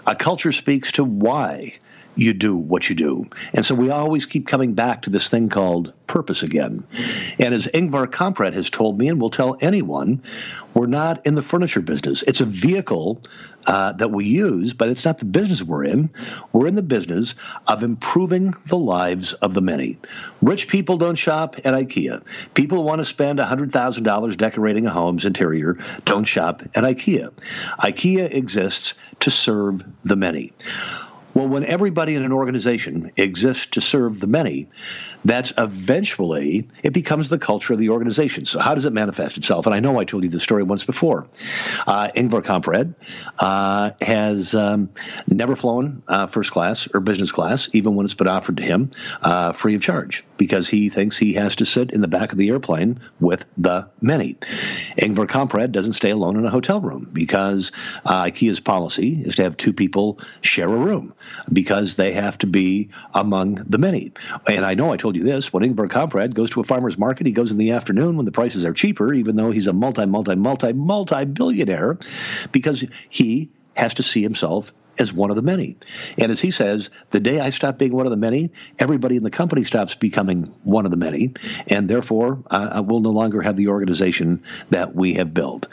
A 0.08 0.16
culture 0.16 0.54
speaks 0.54 0.94
to 0.94 1.04
why 1.04 1.80
you 2.16 2.34
do 2.34 2.56
what 2.56 2.90
you 2.90 2.96
do. 2.96 3.30
And 3.54 3.66
so 3.66 3.76
we 3.76 3.90
always 3.90 4.26
keep 4.26 4.48
coming 4.48 4.74
back 4.74 5.04
to 5.04 5.10
this 5.10 5.30
thing 5.30 5.50
called 5.50 5.94
purpose 6.08 6.44
again. 6.44 6.84
And 7.38 7.54
as 7.54 7.68
Ingvar 7.68 8.08
Kamprad 8.08 8.54
has 8.54 8.70
told 8.70 8.98
me, 8.98 9.08
and 9.08 9.22
will 9.22 9.30
tell 9.30 9.58
anyone, 9.62 10.22
we're 10.74 10.88
not 10.88 11.26
in 11.26 11.36
the 11.36 11.42
furniture 11.42 11.82
business. 11.82 12.24
It's 12.24 12.42
a 12.42 12.46
vehicle 12.46 13.22
uh, 13.66 13.92
that 13.94 14.12
we 14.12 14.26
use, 14.26 14.74
but 14.74 14.90
it's 14.90 15.06
not 15.06 15.18
the 15.20 15.26
business 15.26 15.62
we're 15.62 15.84
in. 15.84 16.10
We're 16.54 16.68
in 16.68 16.76
the 16.76 16.82
business 16.82 17.36
of 17.68 17.84
improving 17.84 18.54
the 18.66 18.78
lives 18.78 19.34
of 19.34 19.54
the 19.54 19.62
many. 19.62 19.98
Rich 20.42 20.68
people 20.68 20.98
don't 20.98 21.18
shop 21.18 21.58
at 21.58 21.74
IKEA. 21.74 22.24
People 22.54 22.80
who 22.80 22.84
want 22.84 23.00
to 23.00 23.06
spend 23.06 23.40
$100,000 23.40 24.38
decorating 24.38 24.86
a 24.86 24.90
home's 24.90 25.26
interior 25.26 25.78
don't 26.06 26.26
shop 26.26 26.64
at 26.76 26.84
IKEA. 26.84 27.32
IKEA 27.80 28.34
exists 28.34 28.96
to 29.20 29.30
serve 29.30 29.84
the 30.04 30.16
many. 30.16 30.54
Well, 31.40 31.48
when 31.48 31.64
everybody 31.64 32.16
in 32.16 32.26
an 32.26 32.34
organization 32.34 33.14
exists 33.16 33.68
to 33.68 33.80
serve 33.80 34.20
the 34.20 34.28
many, 34.28 34.68
that's 35.24 35.54
eventually 35.58 36.68
it 36.84 36.92
becomes 36.92 37.30
the 37.30 37.38
culture 37.38 37.72
of 37.72 37.80
the 37.80 37.92
organization. 37.92 38.44
So 38.44 38.60
how 38.60 38.76
does 38.76 38.86
it 38.86 38.92
manifest 38.92 39.38
itself? 39.38 39.66
And 39.66 39.74
I 39.74 39.80
know 39.80 39.98
I 39.98 40.04
told 40.04 40.26
you 40.26 40.30
the 40.30 40.42
story 40.42 40.64
once 40.64 40.84
before. 40.84 41.28
Uh, 41.88 42.10
Ingvar 42.14 42.42
Kamprad 42.42 42.94
uh, 43.40 43.92
has 44.02 44.54
um, 44.54 44.90
never 45.30 45.56
flown 45.56 46.04
uh, 46.10 46.28
first 46.28 46.52
class 46.52 46.90
or 46.94 47.00
business 47.00 47.32
class, 47.32 47.70
even 47.72 47.96
when 47.96 48.06
it's 48.06 48.16
been 48.16 48.28
offered 48.28 48.58
to 48.58 48.64
him 48.64 48.90
uh, 49.22 49.54
free 49.54 49.76
of 49.76 49.82
charge, 49.82 50.26
because 50.40 50.68
he 50.68 50.90
thinks 50.90 51.18
he 51.18 51.34
has 51.34 51.58
to 51.58 51.66
sit 51.66 51.92
in 51.92 52.02
the 52.02 52.08
back 52.08 52.32
of 52.32 52.40
the 52.40 52.50
airplane 52.50 53.00
with 53.20 53.46
the 53.58 53.88
many. 54.02 54.36
Ingvar 54.98 55.28
Kamprad 55.28 55.72
doesn't 55.72 55.94
stay 55.94 56.10
alone 56.10 56.38
in 56.38 56.46
a 56.46 56.50
hotel 56.50 56.82
room 56.82 57.08
because 57.12 57.72
uh, 58.06 58.24
IKEA's 58.24 58.60
policy 58.60 59.22
is 59.22 59.36
to 59.36 59.44
have 59.44 59.58
two 59.58 59.74
people 59.74 60.18
share 60.42 60.70
a 60.70 60.78
room 60.78 61.14
because 61.52 61.98
they 61.98 62.14
have 62.14 62.38
to 62.40 62.48
be 62.48 62.90
among 63.14 63.56
the 63.56 63.78
many. 63.78 64.14
And 64.48 64.66
I 64.66 64.74
know 64.74 64.92
I 64.92 64.98
told 64.98 65.16
you 65.16 65.24
this. 65.24 65.54
When 65.54 65.62
Ingvar 65.62 65.90
Kamprad 65.90 66.34
goes 66.34 66.50
to 66.52 66.62
a 66.62 66.64
farmer's 66.64 66.98
market, 66.98 67.28
he 67.28 67.34
goes 67.34 67.52
in 67.52 67.58
the 67.58 67.72
afternoon 67.72 68.16
when 68.16 68.26
the 68.26 68.32
prices 68.32 68.66
are 68.66 68.74
cheaper, 68.74 69.14
even 69.14 69.36
though 69.36 69.52
he's 69.52 69.68
a 69.68 69.74
multi, 69.74 70.06
multi, 70.06 70.36
multi, 70.36 70.74
multi 70.74 71.26
billionaire, 71.26 71.98
because 72.54 72.86
he 73.10 73.50
has 73.76 73.94
to 73.96 74.04
see 74.04 74.22
himself 74.22 74.72
as 75.00 75.14
one 75.14 75.30
of 75.30 75.36
the 75.36 75.42
many. 75.42 75.76
And 76.18 76.32
as 76.32 76.42
he 76.42 76.52
says, 76.52 76.90
the 77.12 77.20
day 77.20 77.40
I 77.40 77.50
stop 77.50 77.78
being 77.78 77.94
one 77.94 78.06
of 78.06 78.12
the 78.12 78.18
many, 78.18 78.52
everybody 78.78 79.16
in 79.16 79.24
the 79.24 79.32
company 79.32 79.64
stops 79.64 79.96
becoming 79.96 80.44
one 80.64 80.86
of 80.86 80.92
the 80.92 80.98
many, 80.98 81.34
and 81.68 81.90
therefore 81.90 82.44
uh, 82.52 82.84
we'll 82.86 83.00
no 83.00 83.12
longer 83.12 83.42
have 83.42 83.56
the 83.56 83.70
organization 83.70 84.44
that 84.70 84.96
we 84.96 85.14
have 85.16 85.34
built. 85.34 85.66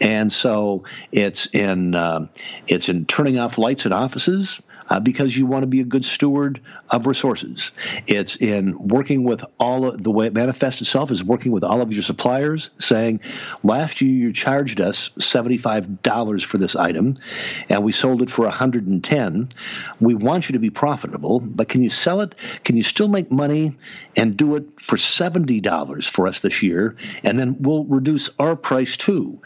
And 0.00 0.32
so 0.32 0.84
it's 1.12 1.46
in 1.52 1.94
uh, 1.94 2.26
it's 2.66 2.88
in 2.88 3.04
turning 3.06 3.38
off 3.38 3.58
lights 3.58 3.86
in 3.86 3.92
offices 3.92 4.60
uh, 4.90 4.98
because 4.98 5.36
you 5.36 5.46
want 5.46 5.62
to 5.62 5.68
be 5.68 5.80
a 5.80 5.84
good 5.84 6.04
steward 6.04 6.60
of 6.90 7.06
resources. 7.06 7.70
It's 8.08 8.36
in 8.36 8.76
working 8.88 9.22
with 9.22 9.44
all 9.58 9.86
of 9.86 10.02
the 10.02 10.10
way 10.10 10.26
it 10.26 10.34
manifests 10.34 10.80
itself 10.80 11.12
is 11.12 11.22
working 11.22 11.52
with 11.52 11.62
all 11.62 11.80
of 11.80 11.92
your 11.92 12.02
suppliers, 12.02 12.70
saying, 12.78 13.20
last 13.62 14.00
year 14.00 14.10
you 14.10 14.32
charged 14.32 14.80
us 14.80 15.10
$75 15.10 16.44
for 16.44 16.58
this 16.58 16.74
item 16.74 17.16
and 17.68 17.84
we 17.84 17.92
sold 17.92 18.22
it 18.22 18.30
for 18.30 18.44
110 18.46 19.48
We 20.00 20.14
want 20.14 20.48
you 20.48 20.54
to 20.54 20.58
be 20.58 20.70
profitable, 20.70 21.38
but 21.40 21.68
can 21.68 21.82
you 21.82 21.88
sell 21.88 22.20
it? 22.20 22.34
Can 22.64 22.76
you 22.76 22.82
still 22.82 23.08
make 23.08 23.30
money 23.30 23.76
and 24.16 24.36
do 24.36 24.56
it 24.56 24.80
for 24.80 24.96
$70 24.96 26.10
for 26.10 26.26
us 26.26 26.40
this 26.40 26.62
year? 26.62 26.96
And 27.22 27.38
then 27.38 27.56
we'll 27.60 27.84
reduce 27.84 28.30
our 28.38 28.56
price 28.56 28.96
too 28.96 29.40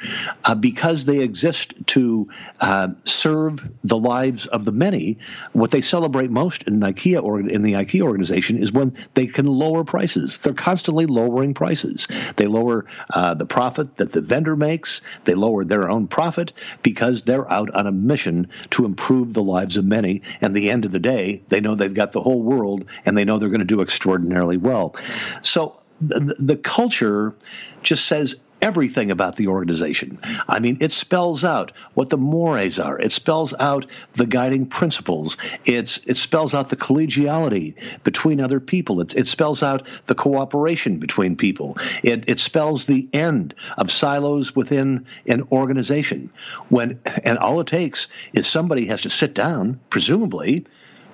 uh, 0.45 0.55
because 0.55 1.05
they 1.05 1.21
exist 1.21 1.75
to 1.89 2.29
uh, 2.61 2.89
serve 3.05 3.69
the 3.83 3.99
lives 3.99 4.47
of 4.47 4.65
the 4.65 4.73
many 4.73 5.19
what 5.53 5.71
they 5.71 5.81
celebrate 5.81 6.31
most 6.31 6.65
in 6.65 6.81
IKEA 6.81 7.23
or 7.23 7.41
in 7.41 7.63
the 7.63 7.75
IKEA 7.75 8.03
organization 8.03 8.59
is 8.59 8.73
when 8.73 8.97
they 9.15 9.27
can 9.27 9.47
lower 9.47 9.85
prices. 9.85 10.39
They're 10.39 10.53
constantly 10.53 11.07
lowering 11.07 11.55
prices. 11.55 12.09
They 12.37 12.47
lower 12.47 12.87
uh, 13.11 13.35
the 13.35 13.47
profit 13.47 13.97
that 13.97 14.13
the 14.13 14.21
vendor 14.21 14.57
makes. 14.57 15.01
They 15.25 15.35
lower 15.35 15.65
their 15.65 15.91
own 15.91 16.07
profit 16.07 16.53
because 16.83 17.23
they're 17.23 17.51
out 17.53 17.75
on 17.75 17.87
a 17.87 17.93
mission 17.93 18.49
to 18.71 18.85
improve 18.85 19.33
the 19.33 19.43
lives 19.43 19.77
of 19.77 19.85
many. 19.85 20.23
And 20.41 20.55
the 20.55 20.71
end 20.71 20.85
of 20.85 20.93
the 20.93 20.99
day, 20.99 21.43
they 21.49 21.61
know 21.61 21.75
they've 21.75 21.93
got 21.93 22.13
the 22.13 22.23
whole 22.23 22.43
world, 22.43 22.85
and 23.05 23.17
they 23.17 23.25
know 23.25 23.39
they're 23.39 23.49
going 23.49 23.61
to 23.61 23.65
do 23.65 23.81
extraordinarily 23.81 24.57
well. 24.57 24.95
So 25.43 25.81
the, 26.01 26.37
the 26.39 26.57
culture 26.57 27.35
just 27.83 28.07
says 28.07 28.37
everything 28.65 29.11
about 29.11 29.37
the 29.37 29.49
organization. 29.49 30.19
I 30.49 30.59
mean, 30.59 30.79
it 30.81 30.91
spells 30.91 31.45
out 31.45 31.73
what 31.93 32.09
the 32.09 32.17
mores 32.17 32.79
are. 32.79 32.99
It 32.99 33.13
spells 33.13 33.53
out 33.61 33.85
the 34.15 34.25
guiding 34.25 34.65
principles. 34.67 35.37
It's 35.67 35.99
it 36.07 36.17
spells 36.17 36.55
out 36.55 36.71
the 36.71 36.77
collegiality 36.77 37.75
between 38.03 38.41
other 38.41 38.61
people. 38.61 39.03
It's, 39.03 39.13
it 39.13 39.29
spells 39.29 39.63
out 39.63 39.87
the 40.07 40.15
cooperation 40.15 40.99
between 40.99 41.37
people. 41.37 41.77
It, 42.03 42.25
it 42.27 42.41
spells 42.41 42.87
the 42.87 43.07
end 43.13 43.55
of 43.77 43.93
silos 43.93 44.57
within 44.57 45.05
an 45.27 45.43
organization. 45.53 46.31
When 46.71 47.01
and 47.23 47.37
all 47.37 47.61
it 47.61 47.67
takes 47.67 48.09
is 48.33 48.47
somebody 48.47 48.87
has 48.87 49.03
to 49.03 49.11
sit 49.11 49.35
down, 49.35 49.79
presumably, 49.91 50.65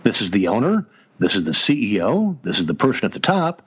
this 0.04 0.22
is 0.22 0.30
the 0.30 0.48
owner, 0.48 0.86
this 1.20 1.36
is 1.36 1.44
the 1.44 1.52
CEO, 1.52 2.36
this 2.42 2.58
is 2.58 2.66
the 2.66 2.74
person 2.74 3.04
at 3.04 3.12
the 3.12 3.20
top, 3.20 3.62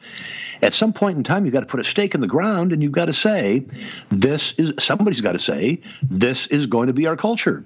at 0.63 0.73
some 0.73 0.93
point 0.93 1.17
in 1.17 1.23
time, 1.23 1.43
you've 1.43 1.53
got 1.53 1.59
to 1.59 1.65
put 1.65 1.81
a 1.81 1.83
stake 1.83 2.15
in 2.15 2.21
the 2.21 2.27
ground 2.27 2.71
and 2.71 2.81
you've 2.81 2.93
got 2.93 3.05
to 3.05 3.13
say, 3.13 3.65
this 4.09 4.53
is, 4.53 4.73
somebody's 4.79 5.19
got 5.19 5.33
to 5.33 5.39
say, 5.39 5.81
this 6.01 6.47
is 6.47 6.67
going 6.67 6.87
to 6.87 6.93
be 6.93 7.05
our 7.07 7.17
culture. 7.17 7.65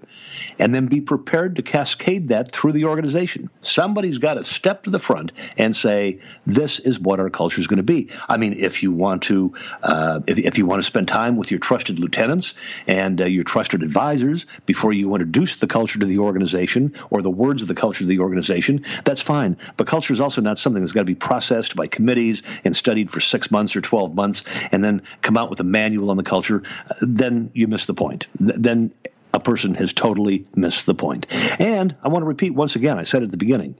And 0.57 0.73
then 0.73 0.87
be 0.87 1.01
prepared 1.01 1.57
to 1.57 1.61
cascade 1.61 2.29
that 2.29 2.51
through 2.51 2.71
the 2.71 2.85
organization. 2.85 3.51
Somebody's 3.61 4.17
got 4.17 4.35
to 4.35 4.43
step 4.43 4.83
to 4.83 4.89
the 4.89 4.97
front 4.97 5.31
and 5.57 5.75
say, 5.75 6.21
this 6.47 6.79
is 6.79 6.99
what 6.99 7.19
our 7.19 7.29
culture 7.29 7.61
is 7.61 7.67
going 7.67 7.77
to 7.77 7.83
be. 7.83 8.09
I 8.27 8.37
mean, 8.37 8.53
if 8.53 8.81
you 8.81 8.91
want 8.91 9.23
to, 9.23 9.53
uh, 9.83 10.21
if, 10.25 10.39
if, 10.39 10.57
you 10.57 10.65
want 10.65 10.81
to 10.81 10.85
spend 10.85 11.07
time 11.07 11.37
with 11.37 11.51
your 11.51 11.59
trusted 11.59 11.99
lieutenants 11.99 12.55
and 12.87 13.21
uh, 13.21 13.25
your 13.25 13.43
trusted 13.43 13.83
advisors 13.83 14.47
before 14.65 14.91
you 14.91 15.13
introduce 15.13 15.57
the 15.57 15.67
culture 15.67 15.99
to 15.99 16.05
the 16.07 16.19
organization 16.19 16.95
or 17.11 17.21
the 17.21 17.29
words 17.29 17.61
of 17.61 17.67
the 17.67 17.75
culture 17.75 17.99
to 17.99 18.07
the 18.07 18.19
organization, 18.19 18.85
that's 19.05 19.21
fine. 19.21 19.57
But 19.77 19.87
culture 19.87 20.11
is 20.11 20.19
also 20.19 20.41
not 20.41 20.57
something 20.57 20.81
that's 20.81 20.91
got 20.91 21.01
to 21.01 21.05
be 21.05 21.15
processed 21.15 21.75
by 21.75 21.87
committees 21.87 22.41
and 22.63 22.75
studied 22.75 23.11
for 23.11 23.19
six 23.19 23.51
months 23.51 23.75
or 23.75 23.81
12 23.81 24.13
months 24.15 24.43
and 24.71 24.83
then 24.83 25.03
come 25.21 25.37
out 25.37 25.49
with 25.49 25.59
a 25.59 25.63
manual 25.63 26.09
on 26.09 26.17
the 26.17 26.23
culture, 26.23 26.63
then 26.99 27.51
you 27.53 27.67
miss 27.67 27.85
the 27.85 27.93
point. 27.93 28.25
Then 28.39 28.91
a 29.33 29.39
person 29.39 29.75
has 29.75 29.93
totally 29.93 30.47
missed 30.55 30.85
the 30.85 30.95
point. 30.95 31.27
And 31.59 31.95
I 32.03 32.07
want 32.07 32.23
to 32.23 32.27
repeat 32.27 32.51
once 32.55 32.75
again, 32.75 32.97
I 32.97 33.03
said 33.03 33.23
at 33.23 33.31
the 33.31 33.37
beginning. 33.37 33.75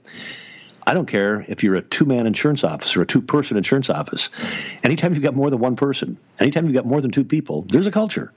I 0.86 0.94
don't 0.94 1.06
care 1.06 1.44
if 1.48 1.62
you're 1.62 1.74
a 1.74 1.82
two 1.82 2.06
man 2.06 2.26
insurance 2.26 2.64
office 2.64 2.96
or 2.96 3.02
a 3.02 3.06
two 3.06 3.20
person 3.20 3.56
insurance 3.56 3.90
office. 3.90 4.30
Anytime 4.82 5.12
you've 5.12 5.22
got 5.22 5.34
more 5.34 5.50
than 5.50 5.58
one 5.58 5.76
person, 5.76 6.16
anytime 6.38 6.64
you've 6.64 6.74
got 6.74 6.86
more 6.86 7.00
than 7.00 7.10
two 7.10 7.24
people, 7.24 7.62
there's 7.62 7.86
a 7.86 7.90
culture. 7.90 8.32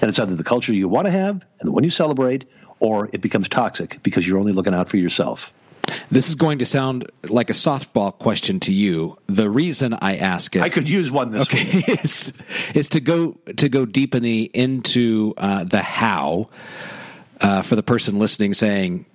And 0.00 0.10
it's 0.10 0.18
either 0.18 0.34
the 0.34 0.44
culture 0.44 0.72
you 0.74 0.88
want 0.88 1.06
to 1.06 1.12
have 1.12 1.42
and 1.60 1.68
the 1.68 1.72
one 1.72 1.84
you 1.84 1.90
celebrate, 1.90 2.44
or 2.80 3.08
it 3.12 3.20
becomes 3.20 3.48
toxic 3.48 4.00
because 4.02 4.26
you're 4.26 4.38
only 4.38 4.52
looking 4.52 4.74
out 4.74 4.88
for 4.88 4.96
yourself. 4.96 5.52
This 6.10 6.28
is 6.28 6.34
going 6.34 6.58
to 6.58 6.66
sound 6.66 7.10
like 7.28 7.50
a 7.50 7.54
softball 7.54 8.16
question 8.16 8.60
to 8.60 8.72
you. 8.72 9.18
The 9.26 9.48
reason 9.48 9.94
I 9.94 10.16
ask 10.16 10.54
it, 10.54 10.62
I 10.62 10.68
could 10.68 10.88
use 10.88 11.10
one 11.10 11.32
this 11.32 11.42
okay, 11.42 11.82
is, 11.88 12.32
is 12.74 12.90
to 12.90 13.00
go 13.00 13.32
to 13.56 13.68
go 13.68 13.86
deep 13.86 14.14
in 14.14 14.22
the 14.22 14.50
into 14.52 15.34
uh, 15.36 15.64
the 15.64 15.82
how 15.82 16.50
uh, 17.40 17.62
for 17.62 17.76
the 17.76 17.82
person 17.82 18.18
listening, 18.18 18.54
saying, 18.54 19.06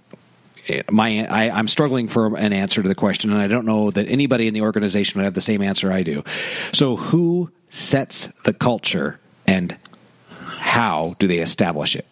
my 0.92 1.26
I, 1.26 1.50
I'm 1.50 1.68
struggling 1.68 2.08
for 2.08 2.36
an 2.36 2.54
answer 2.54 2.82
to 2.82 2.88
the 2.88 2.96
question, 2.96 3.32
and 3.32 3.42
I 3.42 3.48
don't 3.48 3.66
know 3.66 3.92
that 3.92 4.08
anybody 4.08 4.48
in 4.48 4.54
the 4.54 4.62
organization 4.62 5.20
would 5.20 5.26
have 5.26 5.34
the 5.34 5.42
same 5.42 5.62
answer 5.62 5.92
I 5.92 6.04
do. 6.04 6.24
So, 6.74 6.96
who 6.96 7.52
sets 7.70 8.28
the 8.44 8.54
culture, 8.54 9.20
and 9.46 9.76
how 10.30 11.16
do 11.20 11.28
they 11.28 11.40
establish 11.40 11.96
it? 11.96 12.06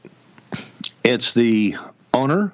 It's 1.04 1.34
the 1.34 1.76
owner 2.14 2.54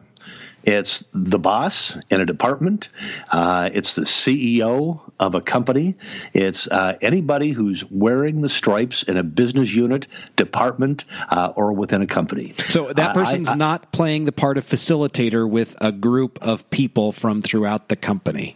It's 0.63 1.03
the 1.13 1.39
boss 1.39 1.97
in 2.09 2.21
a 2.21 2.25
department. 2.25 2.89
Uh, 3.29 3.69
it's 3.73 3.95
the 3.95 4.03
CEO 4.03 4.99
of 5.19 5.35
a 5.35 5.41
company. 5.41 5.95
It's 6.33 6.67
uh, 6.67 6.97
anybody 7.01 7.51
who's 7.51 7.83
wearing 7.89 8.41
the 8.41 8.49
stripes 8.49 9.03
in 9.03 9.17
a 9.17 9.23
business 9.23 9.73
unit, 9.73 10.07
department, 10.35 11.05
uh, 11.29 11.53
or 11.55 11.73
within 11.73 12.01
a 12.01 12.07
company. 12.07 12.53
So 12.69 12.91
that 12.93 13.13
person's 13.13 13.49
I, 13.49 13.53
I, 13.53 13.55
not 13.55 13.91
playing 13.91 14.25
the 14.25 14.31
part 14.31 14.57
of 14.57 14.65
facilitator 14.65 15.49
with 15.49 15.75
a 15.81 15.91
group 15.91 16.39
of 16.41 16.69
people 16.69 17.11
from 17.11 17.41
throughout 17.41 17.89
the 17.89 17.95
company. 17.95 18.55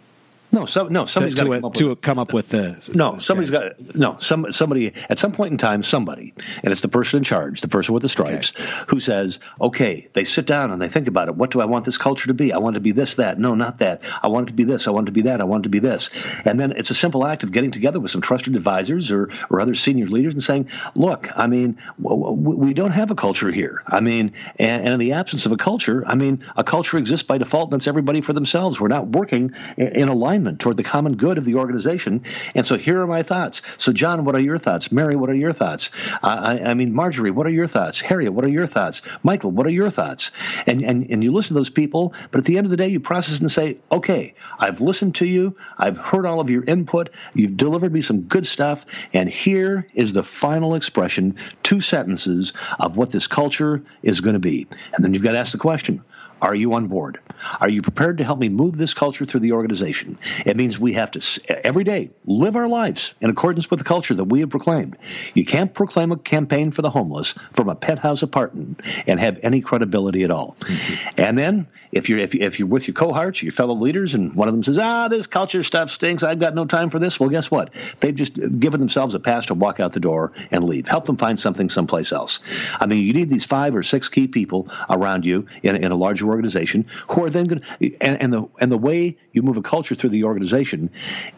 No, 0.55 0.65
so, 0.65 0.88
no, 0.88 1.05
somebody's 1.05 1.35
to, 1.35 1.43
got 1.43 1.53
to, 1.53 1.62
come, 1.62 1.71
to 1.74 1.95
come 1.97 2.17
up 2.17 2.31
with 2.31 2.47
the. 2.47 2.91
No, 2.95 3.17
somebody's 3.17 3.51
got 3.51 3.74
no. 3.93 4.19
Some 4.19 4.53
somebody 4.53 4.93
at 5.09 5.19
some 5.19 5.33
point 5.33 5.51
in 5.51 5.57
time, 5.57 5.83
somebody, 5.83 6.33
and 6.63 6.71
it's 6.71 6.79
the 6.79 6.88
person 6.88 7.17
in 7.17 7.24
charge, 7.25 7.59
the 7.59 7.67
person 7.67 7.93
with 7.93 8.03
the 8.03 8.07
stripes, 8.07 8.53
okay. 8.55 8.65
who 8.88 9.01
says, 9.01 9.39
"Okay." 9.59 10.07
They 10.13 10.24
sit 10.24 10.45
down 10.45 10.71
and 10.71 10.81
they 10.81 10.88
think 10.88 11.09
about 11.09 11.27
it. 11.27 11.35
What 11.35 11.51
do 11.51 11.59
I 11.59 11.65
want 11.65 11.83
this 11.83 11.97
culture 11.97 12.27
to 12.27 12.33
be? 12.33 12.53
I 12.53 12.59
want 12.59 12.77
it 12.77 12.79
to 12.79 12.83
be 12.83 12.93
this, 12.93 13.15
that. 13.15 13.38
No, 13.38 13.53
not 13.53 13.79
that. 13.79 14.03
I 14.24 14.29
want 14.29 14.47
it 14.47 14.51
to 14.51 14.55
be 14.55 14.63
this. 14.63 14.88
I 14.88 14.91
want 14.91 15.09
it 15.09 15.12
to 15.12 15.12
be 15.12 15.24
that. 15.24 15.41
I 15.41 15.43
want 15.43 15.63
it 15.63 15.67
to 15.67 15.69
be 15.69 15.79
this. 15.79 16.09
And 16.45 16.57
then 16.57 16.71
it's 16.71 16.89
a 16.89 16.95
simple 16.95 17.27
act 17.27 17.43
of 17.43 17.51
getting 17.51 17.71
together 17.71 18.00
with 18.00 18.12
some 18.12 18.21
trusted 18.21 18.55
advisors 18.55 19.12
or 19.12 19.31
or 19.50 19.59
other 19.59 19.75
senior 19.75 20.07
leaders 20.07 20.35
and 20.35 20.41
saying, 20.41 20.69
"Look, 20.95 21.27
I 21.35 21.47
mean, 21.47 21.79
we 22.00 22.74
don't 22.74 22.91
have 22.91 23.12
a 23.12 23.15
culture 23.15 23.51
here. 23.51 23.83
I 23.85 24.00
mean, 24.00 24.31
and, 24.57 24.83
and 24.83 24.93
in 24.93 25.00
the 25.00 25.13
absence 25.13 25.45
of 25.45 25.51
a 25.51 25.57
culture, 25.57 26.05
I 26.07 26.15
mean, 26.15 26.45
a 26.55 26.63
culture 26.63 26.97
exists 26.97 27.27
by 27.27 27.39
default, 27.39 27.74
and 27.74 27.81
it's 27.81 27.88
everybody 27.88 28.21
for 28.21 28.31
themselves. 28.31 28.79
We're 28.79 28.88
not 28.88 29.07
working 29.07 29.53
in 29.75 30.07
alignment." 30.07 30.44
Toward 30.59 30.77
the 30.77 30.83
common 30.83 31.15
good 31.15 31.37
of 31.37 31.45
the 31.45 31.55
organization. 31.55 32.23
And 32.53 32.65
so 32.65 32.77
here 32.77 33.01
are 33.01 33.07
my 33.07 33.23
thoughts. 33.23 33.61
So, 33.77 33.91
John, 33.91 34.25
what 34.25 34.35
are 34.35 34.41
your 34.41 34.57
thoughts? 34.57 34.91
Mary, 34.91 35.15
what 35.15 35.29
are 35.29 35.35
your 35.35 35.53
thoughts? 35.53 35.89
I, 36.23 36.59
I 36.59 36.73
mean, 36.73 36.93
Marjorie, 36.93 37.31
what 37.31 37.47
are 37.47 37.51
your 37.51 37.67
thoughts? 37.67 37.99
Harriet, 38.01 38.33
what 38.33 38.45
are 38.45 38.49
your 38.49 38.67
thoughts? 38.67 39.01
Michael, 39.23 39.51
what 39.51 39.65
are 39.65 39.71
your 39.71 39.89
thoughts? 39.89 40.31
And, 40.65 40.83
and, 40.83 41.09
and 41.09 41.23
you 41.23 41.31
listen 41.31 41.49
to 41.49 41.53
those 41.55 41.69
people, 41.69 42.13
but 42.31 42.39
at 42.39 42.45
the 42.45 42.57
end 42.57 42.65
of 42.65 42.71
the 42.71 42.77
day, 42.77 42.87
you 42.87 42.99
process 42.99 43.39
and 43.39 43.51
say, 43.51 43.77
okay, 43.91 44.35
I've 44.59 44.81
listened 44.81 45.15
to 45.15 45.25
you. 45.25 45.57
I've 45.77 45.97
heard 45.97 46.25
all 46.25 46.39
of 46.39 46.49
your 46.49 46.63
input. 46.63 47.09
You've 47.33 47.57
delivered 47.57 47.93
me 47.93 48.01
some 48.01 48.21
good 48.21 48.45
stuff. 48.45 48.85
And 49.13 49.29
here 49.29 49.87
is 49.93 50.13
the 50.13 50.23
final 50.23 50.75
expression, 50.75 51.37
two 51.63 51.81
sentences 51.81 52.53
of 52.79 52.97
what 52.97 53.11
this 53.11 53.27
culture 53.27 53.83
is 54.03 54.21
going 54.21 54.33
to 54.33 54.39
be. 54.39 54.67
And 54.93 55.03
then 55.03 55.13
you've 55.13 55.23
got 55.23 55.33
to 55.33 55.39
ask 55.39 55.51
the 55.51 55.57
question 55.57 56.03
are 56.45 56.53
you 56.53 56.75
on 56.75 56.85
board? 56.85 57.19
Are 57.59 57.67
you 57.67 57.81
prepared 57.81 58.19
to 58.19 58.23
help 58.23 58.37
me 58.37 58.49
move 58.49 58.77
this 58.77 58.93
culture 58.93 59.25
through 59.25 59.39
the 59.39 59.53
organization? 59.53 60.19
It 60.45 60.55
means 60.55 60.79
we 60.79 60.93
have 60.93 61.09
to, 61.11 61.65
every 61.65 61.83
day, 61.83 62.11
live 62.25 62.55
our 62.55 62.67
lives 62.67 63.15
in 63.19 63.31
accordance 63.31 63.69
with 63.69 63.79
the 63.79 63.85
culture 63.85 64.13
that 64.13 64.25
we 64.25 64.41
have 64.41 64.51
proclaimed. 64.51 64.95
You 65.33 65.43
can't 65.43 65.73
proclaim 65.73 66.11
a 66.11 66.17
campaign 66.17 66.69
for 66.69 66.83
the 66.83 66.91
homeless 66.91 67.33
from 67.53 67.67
a 67.69 67.75
penthouse 67.75 68.21
apartment 68.21 68.81
and 69.07 69.19
have 69.19 69.39
any 69.41 69.61
credibility 69.61 70.23
at 70.23 70.29
all. 70.29 70.55
Mm-hmm. 70.59 71.09
And 71.19 71.37
then, 71.37 71.67
if 71.91 72.09
you're, 72.09 72.19
if, 72.19 72.35
you, 72.35 72.41
if 72.41 72.59
you're 72.59 72.67
with 72.67 72.87
your 72.87 72.93
cohorts, 72.93 73.41
your 73.41 73.51
fellow 73.51 73.73
leaders, 73.73 74.13
and 74.13 74.35
one 74.35 74.47
of 74.47 74.53
them 74.53 74.63
says, 74.63 74.77
ah, 74.77 75.07
this 75.07 75.27
culture 75.27 75.63
stuff 75.63 75.89
stinks, 75.89 76.23
I've 76.23 76.39
got 76.39 76.53
no 76.53 76.65
time 76.65 76.89
for 76.89 76.99
this, 76.99 77.19
well, 77.19 77.29
guess 77.29 77.49
what? 77.49 77.73
They've 78.01 78.13
just 78.13 78.35
given 78.35 78.79
themselves 78.79 79.15
a 79.15 79.19
pass 79.19 79.47
to 79.47 79.53
walk 79.55 79.79
out 79.79 79.93
the 79.93 79.99
door 79.99 80.33
and 80.51 80.63
leave. 80.63 80.87
Help 80.87 81.05
them 81.05 81.17
find 81.17 81.39
something 81.39 81.69
someplace 81.69 82.11
else. 82.11 82.39
I 82.79 82.85
mean, 82.85 82.99
you 82.99 83.13
need 83.13 83.29
these 83.29 83.45
five 83.45 83.75
or 83.75 83.81
six 83.81 84.09
key 84.09 84.27
people 84.27 84.69
around 84.89 85.25
you 85.25 85.47
in, 85.63 85.77
in 85.77 85.91
a 85.91 85.95
larger 85.95 86.25
organization 86.36 86.86
who 87.10 87.24
are 87.24 87.30
then 87.30 87.48
going 87.48 87.62
and, 88.01 88.22
and, 88.22 88.34
the, 88.34 88.44
and 88.60 88.72
the 88.72 88.77
way 88.77 89.18
you 89.32 89.42
move 89.42 89.58
a 89.58 89.62
culture 89.62 89.96
through 89.96 90.10
the 90.10 90.25
organization 90.25 90.89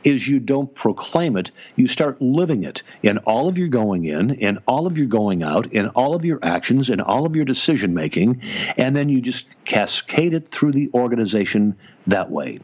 is 0.03 0.27
you 0.27 0.39
don't 0.39 0.73
proclaim 0.73 1.37
it, 1.37 1.51
you 1.75 1.87
start 1.87 2.21
living 2.21 2.63
it 2.63 2.83
in 3.03 3.19
all 3.19 3.47
of 3.47 3.57
your 3.57 3.67
going 3.67 4.05
in, 4.05 4.31
in 4.31 4.57
all 4.67 4.87
of 4.87 4.97
your 4.97 5.07
going 5.07 5.43
out, 5.43 5.71
in 5.73 5.87
all 5.89 6.15
of 6.15 6.25
your 6.25 6.39
actions, 6.41 6.89
in 6.89 6.99
all 6.99 7.25
of 7.25 7.35
your 7.35 7.45
decision 7.45 7.93
making, 7.93 8.41
and 8.77 8.95
then 8.95 9.09
you 9.09 9.21
just 9.21 9.45
cascade 9.65 10.33
it 10.33 10.49
through 10.49 10.71
the 10.71 10.89
organization 10.93 11.77
that 12.07 12.31
way. 12.31 12.59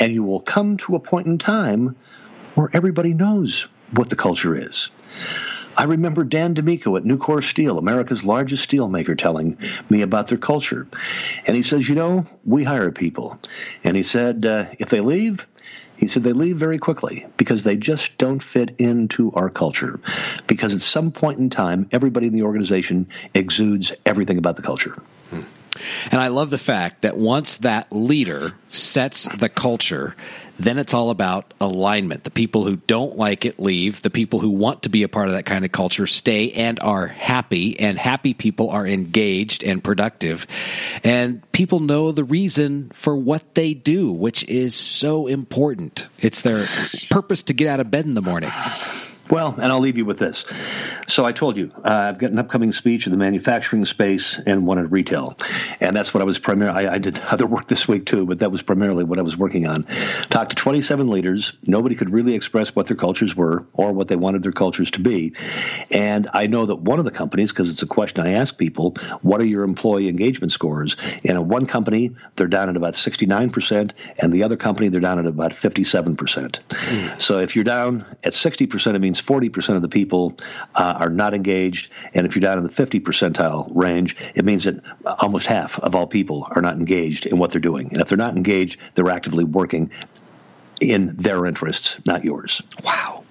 And 0.00 0.12
you 0.12 0.24
will 0.24 0.40
come 0.40 0.76
to 0.78 0.96
a 0.96 1.00
point 1.00 1.26
in 1.26 1.38
time 1.38 1.96
where 2.54 2.70
everybody 2.72 3.14
knows 3.14 3.68
what 3.92 4.10
the 4.10 4.16
culture 4.16 4.56
is. 4.56 4.90
I 5.76 5.84
remember 5.84 6.24
Dan 6.24 6.54
DiMicco 6.54 6.96
at 6.98 7.04
Nucor 7.04 7.42
Steel, 7.44 7.78
America's 7.78 8.24
largest 8.24 8.62
steel 8.64 8.88
maker, 8.88 9.14
telling 9.14 9.58
me 9.90 10.02
about 10.02 10.28
their 10.28 10.38
culture. 10.38 10.86
And 11.46 11.54
he 11.54 11.62
says, 11.62 11.88
You 11.88 11.94
know, 11.94 12.26
we 12.44 12.64
hire 12.64 12.90
people. 12.90 13.38
And 13.84 13.96
he 13.96 14.02
said, 14.02 14.46
uh, 14.46 14.66
If 14.78 14.88
they 14.88 15.00
leave, 15.00 15.46
he 15.96 16.06
said 16.06 16.24
they 16.24 16.32
leave 16.32 16.56
very 16.56 16.78
quickly 16.78 17.26
because 17.36 17.64
they 17.64 17.76
just 17.76 18.16
don't 18.18 18.42
fit 18.42 18.74
into 18.78 19.32
our 19.32 19.50
culture. 19.50 19.98
Because 20.46 20.74
at 20.74 20.82
some 20.82 21.10
point 21.10 21.38
in 21.38 21.50
time, 21.50 21.88
everybody 21.92 22.26
in 22.26 22.32
the 22.32 22.42
organization 22.42 23.08
exudes 23.34 23.92
everything 24.04 24.38
about 24.38 24.56
the 24.56 24.62
culture. 24.62 24.96
Hmm. 25.30 25.40
And 26.10 26.20
I 26.20 26.28
love 26.28 26.50
the 26.50 26.58
fact 26.58 27.02
that 27.02 27.16
once 27.16 27.58
that 27.58 27.92
leader 27.92 28.50
sets 28.50 29.24
the 29.36 29.48
culture, 29.48 30.14
then 30.58 30.78
it's 30.78 30.94
all 30.94 31.10
about 31.10 31.54
alignment. 31.60 32.24
The 32.24 32.30
people 32.30 32.64
who 32.64 32.76
don't 32.76 33.16
like 33.16 33.44
it 33.44 33.60
leave. 33.60 34.02
The 34.02 34.10
people 34.10 34.40
who 34.40 34.50
want 34.50 34.84
to 34.84 34.88
be 34.88 35.02
a 35.02 35.08
part 35.08 35.28
of 35.28 35.34
that 35.34 35.46
kind 35.46 35.64
of 35.64 35.72
culture 35.72 36.06
stay 36.06 36.52
and 36.52 36.78
are 36.82 37.06
happy. 37.06 37.78
And 37.78 37.98
happy 37.98 38.34
people 38.34 38.70
are 38.70 38.86
engaged 38.86 39.62
and 39.62 39.82
productive. 39.82 40.46
And 41.04 41.50
people 41.52 41.80
know 41.80 42.12
the 42.12 42.24
reason 42.24 42.90
for 42.90 43.16
what 43.16 43.54
they 43.54 43.74
do, 43.74 44.10
which 44.10 44.44
is 44.44 44.74
so 44.74 45.26
important. 45.26 46.08
It's 46.20 46.42
their 46.42 46.66
purpose 47.10 47.44
to 47.44 47.54
get 47.54 47.68
out 47.68 47.80
of 47.80 47.90
bed 47.90 48.06
in 48.06 48.14
the 48.14 48.22
morning. 48.22 48.50
Well, 49.30 49.54
and 49.54 49.72
I'll 49.72 49.80
leave 49.80 49.98
you 49.98 50.04
with 50.04 50.18
this. 50.18 50.44
So 51.08 51.24
I 51.24 51.32
told 51.32 51.56
you 51.56 51.72
uh, 51.78 51.82
I've 51.84 52.18
got 52.18 52.30
an 52.30 52.38
upcoming 52.38 52.72
speech 52.72 53.06
in 53.06 53.12
the 53.12 53.18
manufacturing 53.18 53.84
space 53.84 54.38
and 54.38 54.66
one 54.66 54.78
at 54.78 54.90
retail, 54.90 55.36
and 55.80 55.96
that's 55.96 56.14
what 56.14 56.20
I 56.20 56.24
was 56.24 56.38
primarily. 56.38 56.86
I, 56.86 56.94
I, 56.94 56.98
did 56.98 57.18
other 57.30 57.46
work 57.46 57.66
this 57.66 57.88
week 57.88 58.06
too, 58.06 58.24
but 58.26 58.40
that 58.40 58.52
was 58.52 58.62
primarily 58.62 59.04
what 59.04 59.18
I 59.18 59.22
was 59.22 59.36
working 59.36 59.66
on. 59.66 59.86
Talked 60.30 60.50
to 60.50 60.56
27 60.56 61.08
leaders. 61.08 61.52
Nobody 61.64 61.96
could 61.96 62.10
really 62.10 62.34
express 62.34 62.74
what 62.74 62.86
their 62.86 62.96
cultures 62.96 63.34
were 63.34 63.66
or 63.72 63.92
what 63.92 64.08
they 64.08 64.16
wanted 64.16 64.44
their 64.44 64.52
cultures 64.52 64.92
to 64.92 65.00
be, 65.00 65.34
and 65.90 66.28
I 66.32 66.46
know 66.46 66.66
that 66.66 66.76
one 66.76 67.00
of 67.00 67.04
the 67.04 67.10
companies, 67.10 67.50
because 67.50 67.70
it's 67.70 67.82
a 67.82 67.86
question 67.86 68.24
I 68.24 68.34
ask 68.34 68.56
people, 68.56 68.94
what 69.22 69.40
are 69.40 69.46
your 69.46 69.64
employee 69.64 70.08
engagement 70.08 70.52
scores? 70.52 70.96
And 71.24 71.36
in 71.36 71.48
one 71.48 71.66
company, 71.66 72.14
they're 72.36 72.46
down 72.46 72.68
at 72.68 72.76
about 72.76 72.94
69 72.94 73.50
percent, 73.50 73.92
and 74.18 74.32
the 74.32 74.44
other 74.44 74.56
company, 74.56 74.88
they're 74.88 75.00
down 75.00 75.18
at 75.18 75.26
about 75.26 75.52
57 75.52 76.16
percent. 76.16 76.60
Mm. 76.68 77.20
So 77.20 77.38
if 77.40 77.56
you're 77.56 77.64
down 77.64 78.06
at 78.22 78.32
60 78.32 78.66
percent, 78.66 78.96
it 78.96 79.00
means 79.00 79.15
40% 79.20 79.76
of 79.76 79.82
the 79.82 79.88
people 79.88 80.36
uh, 80.74 80.96
are 81.00 81.10
not 81.10 81.34
engaged. 81.34 81.90
And 82.14 82.26
if 82.26 82.34
you're 82.34 82.40
down 82.40 82.58
in 82.58 82.64
the 82.64 82.70
50 82.70 83.00
percentile 83.00 83.70
range, 83.74 84.16
it 84.34 84.44
means 84.44 84.64
that 84.64 84.80
almost 85.20 85.46
half 85.46 85.78
of 85.80 85.94
all 85.94 86.06
people 86.06 86.46
are 86.50 86.62
not 86.62 86.74
engaged 86.74 87.26
in 87.26 87.38
what 87.38 87.52
they're 87.52 87.60
doing. 87.60 87.88
And 87.92 88.00
if 88.00 88.08
they're 88.08 88.18
not 88.18 88.36
engaged, 88.36 88.78
they're 88.94 89.10
actively 89.10 89.44
working 89.44 89.90
in 90.80 91.16
their 91.16 91.46
interests, 91.46 91.98
not 92.04 92.24
yours. 92.24 92.62
Wow. 92.84 93.24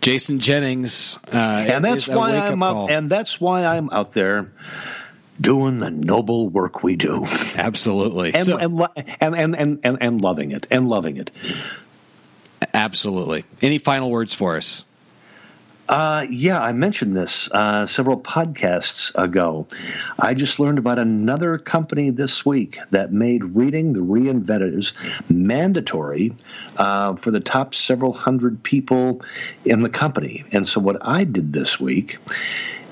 Jason 0.00 0.40
Jennings, 0.40 1.18
uh, 1.34 1.38
and 1.38 1.84
that's 1.84 2.08
why 2.08 2.34
I'm 2.36 2.62
out, 2.62 2.90
and 2.90 3.10
that's 3.10 3.40
why 3.40 3.64
I'm 3.64 3.90
out 3.90 4.14
there 4.14 4.50
doing 5.38 5.78
the 5.78 5.90
noble 5.90 6.48
work 6.48 6.82
we 6.82 6.96
do. 6.96 7.26
Absolutely, 7.56 8.32
and, 8.34 8.46
so, 8.46 8.56
and, 8.56 8.88
and, 9.20 9.56
and, 9.56 9.80
and, 9.82 9.98
and 10.00 10.20
loving 10.20 10.52
it, 10.52 10.66
and 10.70 10.88
loving 10.88 11.18
it. 11.18 11.30
Absolutely. 12.74 13.44
Any 13.62 13.78
final 13.78 14.10
words 14.10 14.34
for 14.34 14.56
us? 14.56 14.84
Uh, 15.90 16.24
yeah, 16.30 16.62
I 16.62 16.72
mentioned 16.72 17.16
this 17.16 17.50
uh, 17.50 17.84
several 17.84 18.16
podcasts 18.16 19.10
ago. 19.20 19.66
I 20.20 20.34
just 20.34 20.60
learned 20.60 20.78
about 20.78 21.00
another 21.00 21.58
company 21.58 22.10
this 22.10 22.46
week 22.46 22.78
that 22.92 23.12
made 23.12 23.42
reading 23.42 23.92
the 23.92 23.98
reinventors 23.98 24.92
mandatory 25.28 26.36
uh, 26.76 27.16
for 27.16 27.32
the 27.32 27.40
top 27.40 27.74
several 27.74 28.12
hundred 28.12 28.62
people 28.62 29.22
in 29.64 29.82
the 29.82 29.88
company. 29.88 30.44
And 30.52 30.64
so, 30.64 30.80
what 30.80 31.04
I 31.04 31.24
did 31.24 31.52
this 31.52 31.80
week 31.80 32.18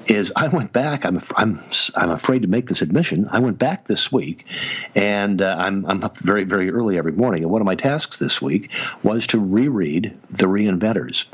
is 0.09 0.33
I 0.35 0.49
went 0.49 0.73
back. 0.73 1.05
I'm 1.05 1.21
I'm 1.37 1.63
I'm 1.95 2.11
afraid 2.11 2.43
to 2.43 2.49
make 2.49 2.69
this 2.69 2.83
admission. 2.83 3.29
I 3.31 3.39
went 3.41 3.59
back 3.59 3.87
this 3.87 4.11
week, 4.11 4.47
and 4.95 5.41
uh, 5.43 5.57
I'm 5.59 5.87
I'm 5.87 6.03
up 6.03 6.19
very 6.19 6.45
very 6.45 6.71
early 6.71 6.99
every 6.99 7.13
morning. 7.13 7.43
And 7.43 7.53
one 7.53 7.61
of 7.61 7.67
my 7.67 7.75
tasks 7.75 8.17
this 8.17 8.41
week 8.41 8.71
was 9.03 9.27
to 9.29 9.39
reread 9.39 10.17
the 10.31 10.47
Reinventors. 10.47 11.27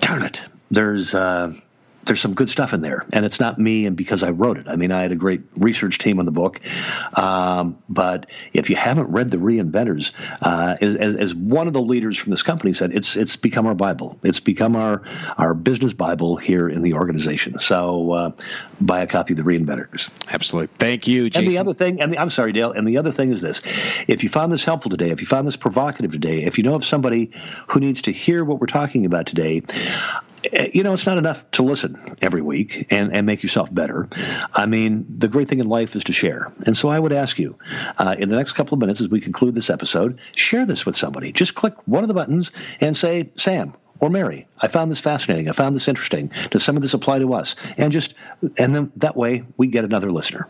Darn 0.00 0.22
it! 0.22 0.40
There's 0.70 1.14
uh, 1.14 1.54
there's 2.06 2.20
some 2.20 2.34
good 2.34 2.48
stuff 2.48 2.72
in 2.72 2.80
there, 2.80 3.04
and 3.12 3.24
it's 3.24 3.40
not 3.40 3.58
me 3.58 3.86
and 3.86 3.96
because 3.96 4.22
I 4.22 4.30
wrote 4.30 4.58
it. 4.58 4.68
I 4.68 4.76
mean, 4.76 4.92
I 4.92 5.02
had 5.02 5.12
a 5.12 5.16
great 5.16 5.42
research 5.56 5.98
team 5.98 6.18
on 6.18 6.24
the 6.24 6.32
book, 6.32 6.60
um, 7.14 7.78
but 7.88 8.26
if 8.52 8.70
you 8.70 8.76
haven't 8.76 9.10
read 9.10 9.30
the 9.30 9.36
Reinventors, 9.36 10.12
uh, 10.40 10.76
as, 10.80 10.96
as, 10.96 11.34
one 11.34 11.66
of 11.66 11.72
the 11.72 11.80
leaders 11.80 12.16
from 12.16 12.30
this 12.30 12.42
company 12.42 12.72
said, 12.72 12.96
it's 12.96 13.16
it's 13.16 13.36
become 13.36 13.66
our 13.66 13.74
Bible. 13.74 14.18
It's 14.22 14.40
become 14.40 14.76
our 14.76 15.02
our 15.36 15.54
business 15.54 15.92
Bible 15.92 16.36
here 16.36 16.68
in 16.68 16.82
the 16.82 16.94
organization. 16.94 17.58
So 17.58 18.12
uh, 18.12 18.30
buy 18.80 19.02
a 19.02 19.06
copy 19.06 19.34
of 19.34 19.38
the 19.38 19.44
Reinventors. 19.44 20.08
Absolutely, 20.28 20.74
thank 20.78 21.06
you. 21.06 21.28
Jason. 21.28 21.44
And 21.44 21.52
the 21.52 21.58
other 21.58 21.74
thing, 21.74 22.00
and 22.00 22.12
the, 22.12 22.18
I'm 22.18 22.30
sorry, 22.30 22.52
Dale. 22.52 22.72
And 22.72 22.86
the 22.86 22.98
other 22.98 23.12
thing 23.12 23.32
is 23.32 23.40
this: 23.40 23.62
if 24.08 24.22
you 24.22 24.28
found 24.28 24.52
this 24.52 24.64
helpful 24.64 24.90
today, 24.90 25.10
if 25.10 25.20
you 25.20 25.26
found 25.26 25.46
this 25.46 25.56
provocative 25.56 26.12
today, 26.12 26.44
if 26.44 26.58
you 26.58 26.64
know 26.64 26.74
of 26.74 26.84
somebody 26.84 27.32
who 27.68 27.80
needs 27.80 28.02
to 28.02 28.12
hear 28.12 28.44
what 28.44 28.60
we're 28.60 28.66
talking 28.66 29.06
about 29.06 29.26
today 29.26 29.62
you 30.72 30.82
know, 30.82 30.92
it's 30.92 31.06
not 31.06 31.18
enough 31.18 31.48
to 31.52 31.62
listen 31.62 32.16
every 32.20 32.42
week 32.42 32.86
and, 32.90 33.14
and 33.14 33.26
make 33.26 33.42
yourself 33.42 33.72
better. 33.72 34.08
I 34.52 34.66
mean, 34.66 35.06
the 35.18 35.28
great 35.28 35.48
thing 35.48 35.60
in 35.60 35.68
life 35.68 35.96
is 35.96 36.04
to 36.04 36.12
share. 36.12 36.52
And 36.64 36.76
so 36.76 36.88
I 36.88 36.98
would 36.98 37.12
ask 37.12 37.38
you, 37.38 37.58
uh, 37.98 38.16
in 38.18 38.28
the 38.28 38.36
next 38.36 38.52
couple 38.52 38.74
of 38.74 38.80
minutes 38.80 39.00
as 39.00 39.08
we 39.08 39.20
conclude 39.20 39.54
this 39.54 39.70
episode, 39.70 40.18
share 40.34 40.66
this 40.66 40.84
with 40.84 40.96
somebody. 40.96 41.32
Just 41.32 41.54
click 41.54 41.74
one 41.86 42.04
of 42.04 42.08
the 42.08 42.14
buttons 42.14 42.52
and 42.80 42.96
say, 42.96 43.30
Sam, 43.36 43.74
or 43.98 44.10
Mary, 44.10 44.46
I 44.58 44.68
found 44.68 44.90
this 44.90 45.00
fascinating. 45.00 45.48
I 45.48 45.52
found 45.52 45.74
this 45.74 45.88
interesting. 45.88 46.30
Does 46.50 46.64
some 46.64 46.76
of 46.76 46.82
this 46.82 46.94
apply 46.94 47.20
to 47.20 47.34
us? 47.34 47.56
And 47.78 47.92
just, 47.92 48.14
and 48.58 48.74
then 48.74 48.92
that 48.96 49.16
way 49.16 49.44
we 49.56 49.68
get 49.68 49.84
another 49.84 50.12
listener 50.12 50.48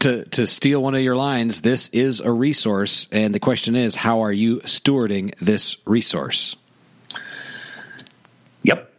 to 0.00 0.24
to 0.24 0.46
steal 0.46 0.82
one 0.82 0.94
of 0.94 1.00
your 1.00 1.16
lines, 1.16 1.60
this 1.60 1.88
is 1.88 2.20
a 2.20 2.30
resource, 2.30 3.08
and 3.12 3.34
the 3.34 3.40
question 3.40 3.76
is, 3.76 3.94
how 3.94 4.20
are 4.20 4.32
you 4.32 4.58
stewarding 4.60 5.34
this 5.38 5.76
resource? 5.84 6.56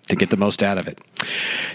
To 0.10 0.16
get 0.16 0.30
the 0.30 0.38
most 0.38 0.64
out 0.64 0.78
of 0.78 0.88
it. 0.88 1.00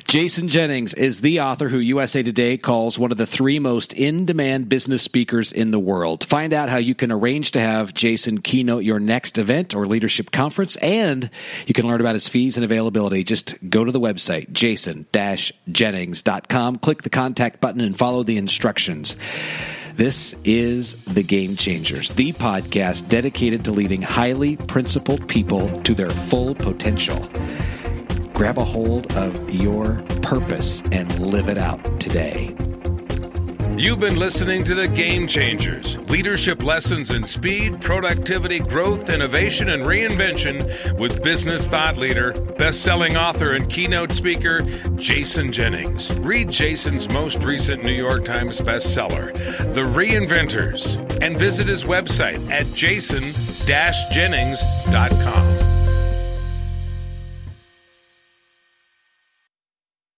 Jason 0.07 0.49
Jennings 0.49 0.95
is 0.95 1.21
the 1.21 1.41
author 1.41 1.69
who 1.69 1.79
USA 1.79 2.23
Today 2.23 2.57
calls 2.57 2.99
one 2.99 3.13
of 3.13 3.19
the 3.19 3.27
three 3.27 3.59
most 3.59 3.93
in 3.93 4.25
demand 4.25 4.69
business 4.69 5.03
speakers 5.03 5.53
in 5.53 5.71
the 5.71 5.79
world. 5.79 6.25
Find 6.25 6.55
out 6.55 6.71
how 6.71 6.79
you 6.79 6.95
can 6.95 7.13
arrange 7.13 7.53
to 7.53 7.61
have 7.61 7.93
Jason 7.93 8.41
keynote 8.41 8.85
your 8.85 8.99
next 8.99 9.37
event 9.37 9.75
or 9.75 9.87
leadership 9.87 10.31
conference, 10.31 10.77
and 10.77 11.29
you 11.67 11.75
can 11.75 11.87
learn 11.87 12.01
about 12.01 12.15
his 12.15 12.29
fees 12.29 12.57
and 12.57 12.65
availability. 12.65 13.23
Just 13.23 13.55
go 13.69 13.85
to 13.85 13.93
the 13.93 14.01
website, 14.01 14.51
jason 14.53 15.07
jennings.com, 15.71 16.77
click 16.79 17.03
the 17.03 17.11
contact 17.11 17.61
button, 17.61 17.81
and 17.81 17.99
follow 17.99 18.23
the 18.23 18.39
instructions. 18.39 19.17
This 19.97 20.35
is 20.43 20.95
The 21.05 21.23
Game 21.23 21.55
Changers, 21.55 22.13
the 22.13 22.33
podcast 22.33 23.09
dedicated 23.09 23.67
to 23.67 23.73
leading 23.73 24.01
highly 24.01 24.57
principled 24.57 25.29
people 25.29 25.83
to 25.83 25.95
their 25.95 26.11
full 26.11 26.55
potential. 26.55 27.29
Grab 28.43 28.59
a 28.59 28.65
hold 28.65 29.15
of 29.15 29.55
your 29.55 29.95
purpose 30.21 30.83
and 30.91 31.17
live 31.21 31.49
it 31.49 31.57
out 31.57 32.01
today. 32.01 32.53
You've 33.77 34.01
been 34.01 34.17
listening 34.17 34.65
to 34.65 34.75
The 34.75 34.89
Game 34.89 35.29
Changers 35.29 35.97
leadership 36.11 36.65
lessons 36.65 37.13
in 37.13 37.23
speed, 37.23 37.81
productivity, 37.81 38.59
growth, 38.59 39.11
innovation, 39.11 39.69
and 39.69 39.85
reinvention 39.85 40.99
with 40.99 41.23
business 41.23 41.69
thought 41.69 41.99
leader, 41.99 42.33
best 42.59 42.83
selling 42.83 43.17
author, 43.17 43.53
and 43.55 43.71
keynote 43.71 44.11
speaker, 44.11 44.63
Jason 44.97 45.53
Jennings. 45.53 46.13
Read 46.19 46.51
Jason's 46.51 47.09
most 47.11 47.45
recent 47.45 47.85
New 47.85 47.95
York 47.95 48.25
Times 48.25 48.61
bestseller, 48.61 49.33
The 49.73 49.83
Reinventors, 49.83 50.97
and 51.23 51.39
visit 51.39 51.69
his 51.69 51.85
website 51.85 52.51
at 52.51 52.75
jason 52.75 53.33
jennings.com. 54.11 55.62